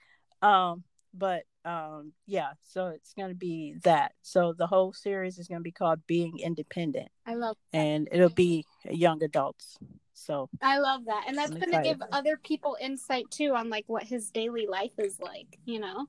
Um, 0.42 0.85
but 1.16 1.42
um, 1.64 2.12
yeah, 2.26 2.50
so 2.62 2.88
it's 2.88 3.12
going 3.14 3.31
to 3.31 3.35
be 3.35 3.76
that. 3.83 4.12
So 4.22 4.55
the 4.57 4.66
whole 4.66 4.92
series 4.92 5.38
is 5.38 5.48
going 5.48 5.61
to 5.61 5.64
be 5.64 5.72
called 5.72 6.07
Being 6.07 6.38
Independent. 6.38 7.09
I 7.26 7.35
love 7.35 7.57
that. 7.72 7.79
And 7.79 8.09
it'll 8.12 8.29
be 8.29 8.64
young 8.88 9.22
adults. 9.22 9.79
So 10.14 10.48
I 10.62 10.79
love 10.79 11.07
that. 11.07 11.24
And 11.26 11.37
that's 11.37 11.50
going 11.50 11.72
to 11.72 11.83
give 11.83 12.00
other 12.12 12.38
people 12.42 12.76
insight 12.81 13.31
too 13.31 13.55
on 13.55 13.68
like 13.68 13.85
what 13.87 14.05
his 14.05 14.31
daily 14.31 14.66
life 14.66 14.92
is 14.98 15.18
like, 15.20 15.59
you 15.64 15.81
know? 15.81 16.07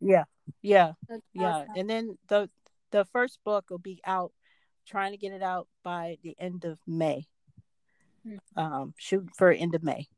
Yeah. 0.00 0.24
Yeah. 0.62 0.92
That's 1.08 1.22
yeah. 1.34 1.48
Awesome. 1.48 1.68
And 1.76 1.90
then 1.90 2.18
the 2.28 2.48
the 2.90 3.04
first 3.06 3.38
book 3.44 3.66
will 3.70 3.78
be 3.78 4.00
out 4.04 4.32
trying 4.86 5.12
to 5.12 5.18
get 5.18 5.32
it 5.32 5.42
out 5.42 5.68
by 5.82 6.18
the 6.22 6.36
end 6.38 6.64
of 6.64 6.78
May. 6.86 7.26
Hmm. 8.24 8.36
Um 8.56 8.94
shoot 8.96 9.28
for 9.36 9.50
end 9.50 9.74
of 9.74 9.82
May. 9.82 10.08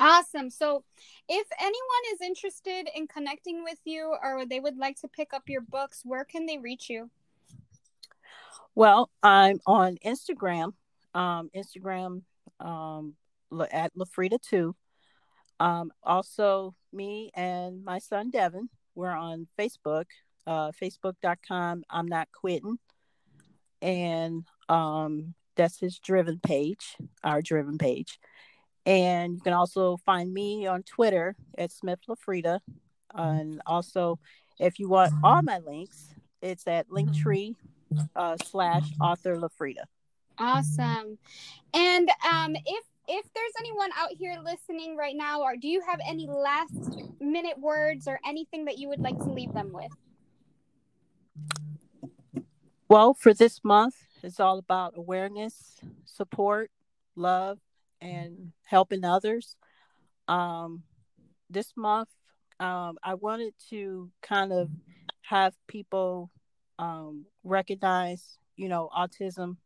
Awesome. 0.00 0.48
So, 0.48 0.82
if 1.28 1.46
anyone 1.60 1.74
is 2.14 2.20
interested 2.22 2.88
in 2.94 3.06
connecting 3.06 3.62
with 3.62 3.78
you 3.84 4.16
or 4.22 4.46
they 4.46 4.58
would 4.58 4.78
like 4.78 4.98
to 5.02 5.08
pick 5.08 5.34
up 5.34 5.42
your 5.46 5.60
books, 5.60 6.00
where 6.04 6.24
can 6.24 6.46
they 6.46 6.56
reach 6.56 6.88
you? 6.88 7.10
Well, 8.74 9.10
I'm 9.22 9.60
on 9.66 9.98
Instagram, 10.04 10.72
um, 11.14 11.50
Instagram 11.54 12.22
um, 12.60 13.14
at 13.70 13.94
LaFrieda2. 13.94 14.72
Um, 15.60 15.92
also, 16.02 16.74
me 16.92 17.30
and 17.34 17.84
my 17.84 17.98
son 17.98 18.30
Devin, 18.30 18.70
we're 18.94 19.10
on 19.10 19.48
Facebook, 19.58 20.06
uh, 20.46 20.70
facebook.com. 20.70 21.84
I'm 21.90 22.06
not 22.06 22.28
quitting. 22.32 22.78
And 23.82 24.46
um, 24.70 25.34
that's 25.56 25.78
his 25.78 25.98
driven 25.98 26.40
page, 26.40 26.96
our 27.22 27.42
driven 27.42 27.76
page. 27.76 28.18
And 28.86 29.34
you 29.34 29.40
can 29.40 29.52
also 29.52 29.98
find 29.98 30.32
me 30.32 30.66
on 30.66 30.82
Twitter 30.82 31.36
at 31.58 31.70
Smith 31.70 32.00
LaFrieda. 32.08 32.60
And 33.14 33.60
also, 33.66 34.18
if 34.58 34.78
you 34.78 34.88
want 34.88 35.12
all 35.22 35.42
my 35.42 35.58
links, 35.58 36.14
it's 36.42 36.66
at 36.66 36.88
Linktree 36.88 37.56
uh, 38.16 38.36
slash 38.42 38.84
author 39.00 39.36
LaFrieda. 39.36 39.84
Awesome. 40.38 41.18
And 41.74 42.10
um, 42.30 42.56
if 42.56 42.84
if 43.12 43.26
there's 43.34 43.52
anyone 43.58 43.90
out 43.98 44.10
here 44.12 44.36
listening 44.42 44.96
right 44.96 45.16
now, 45.16 45.42
or 45.42 45.56
do 45.56 45.66
you 45.66 45.82
have 45.82 45.98
any 46.06 46.28
last 46.28 47.02
minute 47.20 47.58
words 47.58 48.06
or 48.06 48.20
anything 48.24 48.64
that 48.66 48.78
you 48.78 48.88
would 48.88 49.00
like 49.00 49.18
to 49.18 49.30
leave 49.30 49.52
them 49.52 49.72
with? 49.72 49.90
Well, 52.88 53.14
for 53.14 53.34
this 53.34 53.60
month, 53.64 53.96
it's 54.22 54.38
all 54.38 54.58
about 54.58 54.94
awareness, 54.96 55.80
support, 56.04 56.70
love, 57.16 57.58
and 58.00 58.52
helping 58.70 59.04
others. 59.04 59.56
Um, 60.28 60.84
this 61.50 61.72
month, 61.76 62.08
um, 62.60 62.98
I 63.02 63.14
wanted 63.14 63.52
to 63.70 64.10
kind 64.22 64.52
of 64.52 64.70
have 65.22 65.54
people 65.66 66.30
um, 66.78 67.26
recognize, 67.42 68.38
you 68.56 68.68
know, 68.68 68.88
autism 68.96 69.56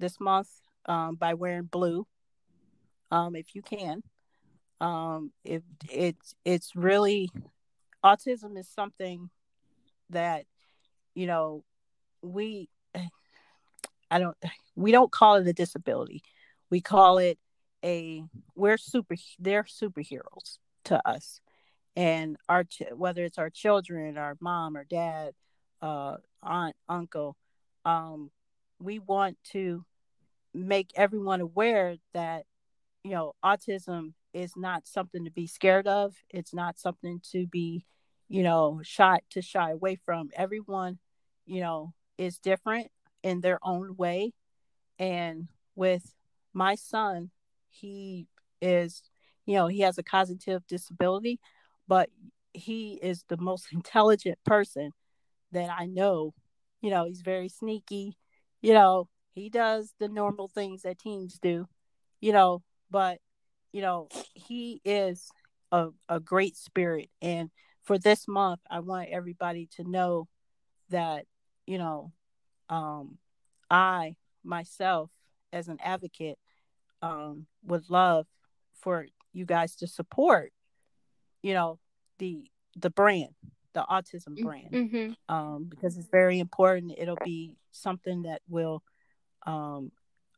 this 0.00 0.18
month 0.18 0.48
um, 0.86 1.14
by 1.14 1.34
wearing 1.34 1.64
blue, 1.64 2.04
um, 3.12 3.36
if 3.36 3.54
you 3.54 3.62
can. 3.62 4.02
Um, 4.80 5.30
it, 5.44 5.62
it's 5.88 6.34
it's 6.44 6.74
really 6.74 7.30
autism 8.04 8.58
is 8.58 8.68
something 8.68 9.30
that 10.10 10.46
you 11.14 11.28
know 11.28 11.64
we 12.22 12.68
I 14.10 14.18
don't 14.18 14.36
we 14.74 14.90
don't 14.90 15.12
call 15.12 15.36
it 15.36 15.46
a 15.46 15.52
disability 15.52 16.22
we 16.70 16.80
call 16.80 17.18
it 17.18 17.38
a 17.84 18.24
we're 18.54 18.78
super 18.78 19.16
they're 19.38 19.64
superheroes 19.64 20.58
to 20.84 21.06
us. 21.08 21.40
And 21.96 22.36
our 22.48 22.64
whether 22.94 23.24
it's 23.24 23.38
our 23.38 23.50
children 23.50 24.18
our 24.18 24.36
mom 24.40 24.76
or 24.76 24.84
dad 24.84 25.34
uh 25.82 26.16
aunt 26.42 26.76
uncle 26.88 27.36
um 27.84 28.30
we 28.80 28.98
want 28.98 29.36
to 29.52 29.84
make 30.52 30.90
everyone 30.96 31.40
aware 31.40 31.96
that 32.12 32.44
you 33.02 33.10
know 33.12 33.34
autism 33.44 34.14
is 34.32 34.56
not 34.56 34.86
something 34.86 35.24
to 35.24 35.30
be 35.30 35.46
scared 35.46 35.86
of. 35.86 36.14
It's 36.30 36.54
not 36.54 36.78
something 36.78 37.20
to 37.32 37.46
be 37.46 37.84
you 38.28 38.42
know 38.42 38.80
shy 38.82 39.20
to 39.30 39.42
shy 39.42 39.70
away 39.70 39.96
from. 40.04 40.30
Everyone 40.36 40.98
you 41.46 41.60
know 41.60 41.92
is 42.18 42.38
different 42.38 42.88
in 43.22 43.40
their 43.40 43.58
own 43.62 43.96
way. 43.96 44.32
And 44.98 45.48
with 45.74 46.14
my 46.52 46.76
son, 46.76 47.30
he 47.74 48.26
is, 48.60 49.02
you 49.46 49.54
know, 49.54 49.66
he 49.66 49.80
has 49.80 49.98
a 49.98 50.02
cognitive 50.02 50.66
disability, 50.66 51.40
but 51.88 52.08
he 52.52 52.94
is 53.02 53.24
the 53.28 53.36
most 53.36 53.66
intelligent 53.72 54.38
person 54.44 54.92
that 55.52 55.70
I 55.70 55.86
know. 55.86 56.34
You 56.80 56.90
know, 56.90 57.04
he's 57.04 57.22
very 57.22 57.48
sneaky. 57.48 58.16
You 58.62 58.74
know, 58.74 59.08
he 59.32 59.50
does 59.50 59.92
the 59.98 60.08
normal 60.08 60.48
things 60.48 60.82
that 60.82 60.98
teens 60.98 61.38
do, 61.40 61.66
you 62.20 62.32
know, 62.32 62.62
but, 62.90 63.18
you 63.72 63.82
know, 63.82 64.08
he 64.34 64.80
is 64.84 65.28
a, 65.72 65.88
a 66.08 66.20
great 66.20 66.56
spirit. 66.56 67.10
And 67.20 67.50
for 67.82 67.98
this 67.98 68.26
month, 68.28 68.60
I 68.70 68.80
want 68.80 69.10
everybody 69.10 69.68
to 69.76 69.84
know 69.84 70.28
that, 70.90 71.26
you 71.66 71.78
know, 71.78 72.12
um, 72.68 73.18
I 73.70 74.16
myself 74.42 75.10
as 75.52 75.68
an 75.68 75.78
advocate 75.82 76.38
um, 77.04 77.46
would 77.64 77.88
love 77.90 78.26
for 78.80 79.06
you 79.32 79.44
guys 79.44 79.76
to 79.76 79.86
support, 79.86 80.52
you 81.42 81.52
know, 81.54 81.78
the 82.18 82.44
the 82.76 82.90
brand, 82.90 83.34
the 83.72 83.82
autism 83.88 84.36
brand, 84.42 84.70
Mm-hmm. 84.72 85.34
um, 85.34 85.64
because 85.70 85.96
it's 85.96 86.08
very 86.08 86.38
important. 86.38 86.92
It'll 86.98 87.18
be 87.24 87.56
something 87.70 88.22
that 88.22 88.40
will 88.48 88.82
um, 89.46 89.92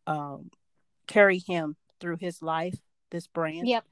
um, 0.07 0.51
carry 1.07 1.39
him 1.39 1.77
through 2.01 2.17
his 2.21 2.43
life. 2.43 2.77
This 3.11 3.27
brand, 3.29 3.69
Yep. 3.69 3.85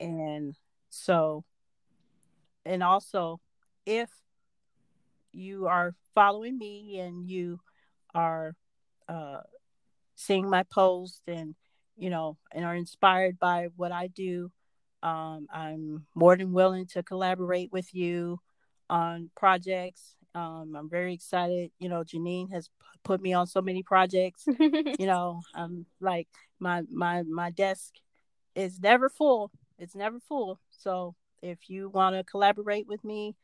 and 0.00 0.56
so, 0.88 1.44
and 2.64 2.82
also, 2.82 3.40
if 3.84 4.08
you 5.32 5.66
are 5.66 5.94
following 6.14 6.56
me 6.58 6.98
and 6.98 7.28
you 7.28 7.60
are 8.14 8.54
uh, 9.08 9.40
seeing 10.16 10.48
my 10.48 10.62
post 10.64 11.22
and 11.26 11.54
you 11.98 12.10
know 12.10 12.36
and 12.52 12.64
are 12.64 12.74
inspired 12.74 13.38
by 13.38 13.68
what 13.76 13.92
I 13.92 14.06
do, 14.06 14.50
um, 15.02 15.46
I'm 15.52 16.06
more 16.14 16.36
than 16.36 16.52
willing 16.52 16.86
to 16.88 17.02
collaborate 17.02 17.72
with 17.72 17.94
you 17.94 18.40
on 18.88 19.30
projects. 19.36 20.16
Um, 20.34 20.74
I'm 20.76 20.88
very 20.88 21.14
excited. 21.14 21.70
You 21.78 21.88
know, 21.88 22.04
Janine 22.04 22.52
has 22.52 22.70
put 23.04 23.20
me 23.20 23.32
on 23.32 23.46
so 23.46 23.60
many 23.60 23.82
projects. 23.82 24.44
you 24.58 25.06
know, 25.06 25.40
I'm 25.54 25.86
like 26.00 26.28
my 26.58 26.82
my 26.90 27.22
my 27.22 27.50
desk 27.50 27.94
is 28.54 28.80
never 28.80 29.08
full. 29.08 29.50
It's 29.78 29.94
never 29.94 30.18
full. 30.20 30.60
So 30.70 31.14
if 31.42 31.70
you 31.70 31.88
want 31.88 32.16
to 32.16 32.24
collaborate 32.24 32.86
with 32.86 33.04
me, 33.04 33.36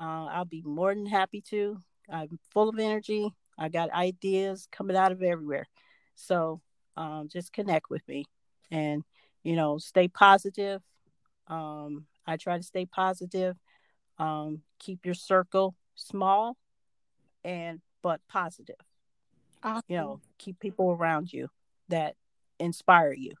uh, 0.00 0.26
I'll 0.26 0.44
be 0.44 0.62
more 0.62 0.94
than 0.94 1.06
happy 1.06 1.42
to. 1.50 1.82
I'm 2.10 2.38
full 2.50 2.68
of 2.68 2.78
energy. 2.78 3.32
I 3.58 3.68
got 3.68 3.90
ideas 3.92 4.66
coming 4.72 4.96
out 4.96 5.12
of 5.12 5.22
everywhere. 5.22 5.66
So 6.14 6.60
um, 6.96 7.28
just 7.28 7.52
connect 7.52 7.90
with 7.90 8.06
me 8.08 8.24
and, 8.70 9.02
you 9.42 9.56
know, 9.56 9.78
stay 9.78 10.08
positive. 10.08 10.82
Um, 11.48 12.06
I 12.26 12.36
try 12.36 12.56
to 12.56 12.62
stay 12.62 12.86
positive. 12.86 13.56
Um, 14.18 14.62
keep 14.78 15.04
your 15.04 15.14
circle 15.14 15.74
small 15.94 16.56
and 17.44 17.80
but 18.02 18.20
positive. 18.28 18.76
Awesome. 19.62 19.82
You 19.88 19.96
know, 19.96 20.20
keep 20.38 20.58
people 20.58 20.90
around 20.90 21.32
you 21.32 21.48
that 21.88 22.14
inspire 22.58 23.12
you 23.12 23.32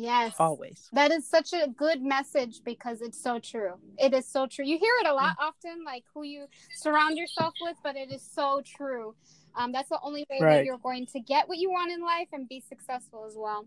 yes. 0.00 0.34
always. 0.38 0.88
That 0.92 1.10
is 1.10 1.28
such 1.28 1.52
a 1.52 1.68
good 1.68 2.02
message 2.02 2.60
because 2.64 3.00
it's 3.00 3.22
so 3.22 3.38
true. 3.38 3.74
It 3.98 4.14
is 4.14 4.26
so 4.26 4.46
true. 4.46 4.64
You 4.64 4.78
hear 4.78 4.92
it 5.00 5.06
a 5.06 5.14
lot 5.14 5.36
often, 5.38 5.84
like 5.84 6.04
who 6.14 6.22
you 6.22 6.46
surround 6.76 7.16
yourself 7.16 7.54
with, 7.60 7.76
but 7.82 7.96
it 7.96 8.10
is 8.10 8.22
so 8.22 8.62
true. 8.64 9.14
Um, 9.54 9.72
that's 9.72 9.88
the 9.88 9.98
only 10.02 10.26
way 10.30 10.38
that 10.40 10.64
you're 10.64 10.78
going 10.78 11.06
to 11.06 11.20
get 11.20 11.48
what 11.48 11.58
you 11.58 11.70
want 11.70 11.90
in 11.92 12.00
life 12.00 12.28
and 12.32 12.48
be 12.48 12.60
successful 12.60 13.24
as 13.26 13.34
well. 13.36 13.66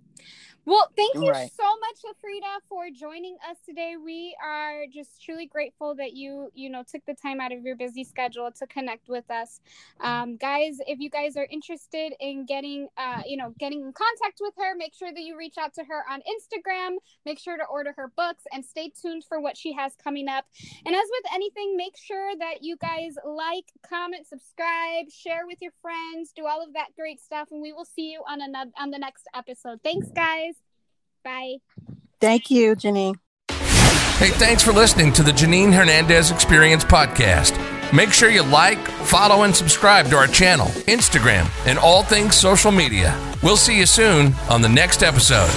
Well, 0.66 0.88
thank 0.96 1.16
you 1.16 1.30
Right. 1.30 1.52
so 1.52 1.64
much, 1.64 2.14
LaFrieda, 2.16 2.60
for 2.70 2.86
joining 2.90 3.36
us 3.50 3.58
today. 3.66 3.96
We 3.98 4.36
are 4.42 4.84
just 4.94 5.22
truly 5.22 5.46
grateful 5.46 5.94
that 5.96 6.14
you, 6.14 6.50
you 6.54 6.70
know, 6.70 6.84
took 6.90 7.02
the 7.06 7.16
time 7.16 7.42
out 7.42 7.52
of 7.52 7.64
your 7.64 7.76
busy 7.76 8.06
schedule 8.06 8.50
to 8.52 8.68
connect 8.68 9.10
with 9.10 9.30
us. 9.30 9.60
Um, 10.00 10.38
guys, 10.38 10.78
if 10.88 11.00
you 11.00 11.10
guys 11.10 11.36
are 11.36 11.48
interested 11.52 12.14
in 12.22 12.46
getting, 12.46 12.88
uh, 12.96 13.24
you 13.26 13.36
know, 13.36 13.54
getting 13.60 13.82
in 13.82 13.92
contact 13.92 14.40
with 14.40 14.54
her, 14.58 14.74
make 14.78 14.94
sure 14.94 15.12
that 15.12 15.22
you 15.22 15.38
reach 15.38 15.58
out 15.58 15.74
to 15.74 15.84
her 15.84 16.06
on 16.10 16.22
Instagram. 16.22 16.96
Make 17.26 17.40
sure 17.40 17.58
to 17.58 17.66
order 17.66 17.94
her 17.98 18.12
books 18.16 18.44
and 18.54 18.64
stay 18.64 18.90
tuned 19.02 19.26
for 19.28 19.42
what 19.42 19.58
she 19.58 19.74
has 19.74 19.96
coming 20.02 20.30
up. 20.30 20.46
And 20.86 20.96
as 20.96 21.06
with 21.12 21.34
anything, 21.34 21.76
make 21.76 21.98
sure 21.98 22.32
that 22.40 22.64
you 22.64 22.78
guys 22.78 23.16
like, 23.26 23.66
comment, 23.88 24.28
subscribe, 24.28 25.10
share 25.10 25.46
with 25.46 25.58
your 25.62 25.73
friends, 25.82 26.32
do 26.36 26.46
all 26.46 26.64
of 26.64 26.74
that 26.74 26.90
great 26.98 27.20
stuff, 27.20 27.50
and 27.52 27.62
we 27.62 27.74
will 27.74 27.86
see 27.86 28.12
you 28.12 28.24
on 28.28 28.42
another 28.42 28.72
on 28.78 28.92
the 28.92 29.00
next 29.00 29.28
episode. 29.36 29.80
Thanks, 29.84 30.08
guys. 30.16 30.56
Bye. 31.24 31.58
Thank 32.20 32.50
you, 32.50 32.76
Janine. 32.76 33.16
Hey, 33.50 34.30
thanks 34.30 34.64
for 34.64 34.72
listening 34.72 35.12
to 35.14 35.24
the 35.24 35.32
Janine 35.32 35.74
Hernandez 35.74 36.32
Experience 36.32 36.84
podcast. 36.84 37.60
Make 37.92 38.14
sure 38.14 38.30
you 38.30 38.44
like, 38.44 38.80
follow, 38.88 39.44
and 39.44 39.56
subscribe 39.56 40.08
to 40.08 40.16
our 40.16 40.28
channel, 40.28 40.68
Instagram, 40.88 41.50
and 41.68 41.78
all 41.78 42.04
things 42.04 42.36
social 42.36 42.72
media. 42.72 43.20
We'll 43.44 43.58
see 43.58 43.78
you 43.78 43.86
soon 43.86 44.34
on 44.50 44.62
the 44.62 44.70
next 44.70 45.04
episode. 45.04 45.50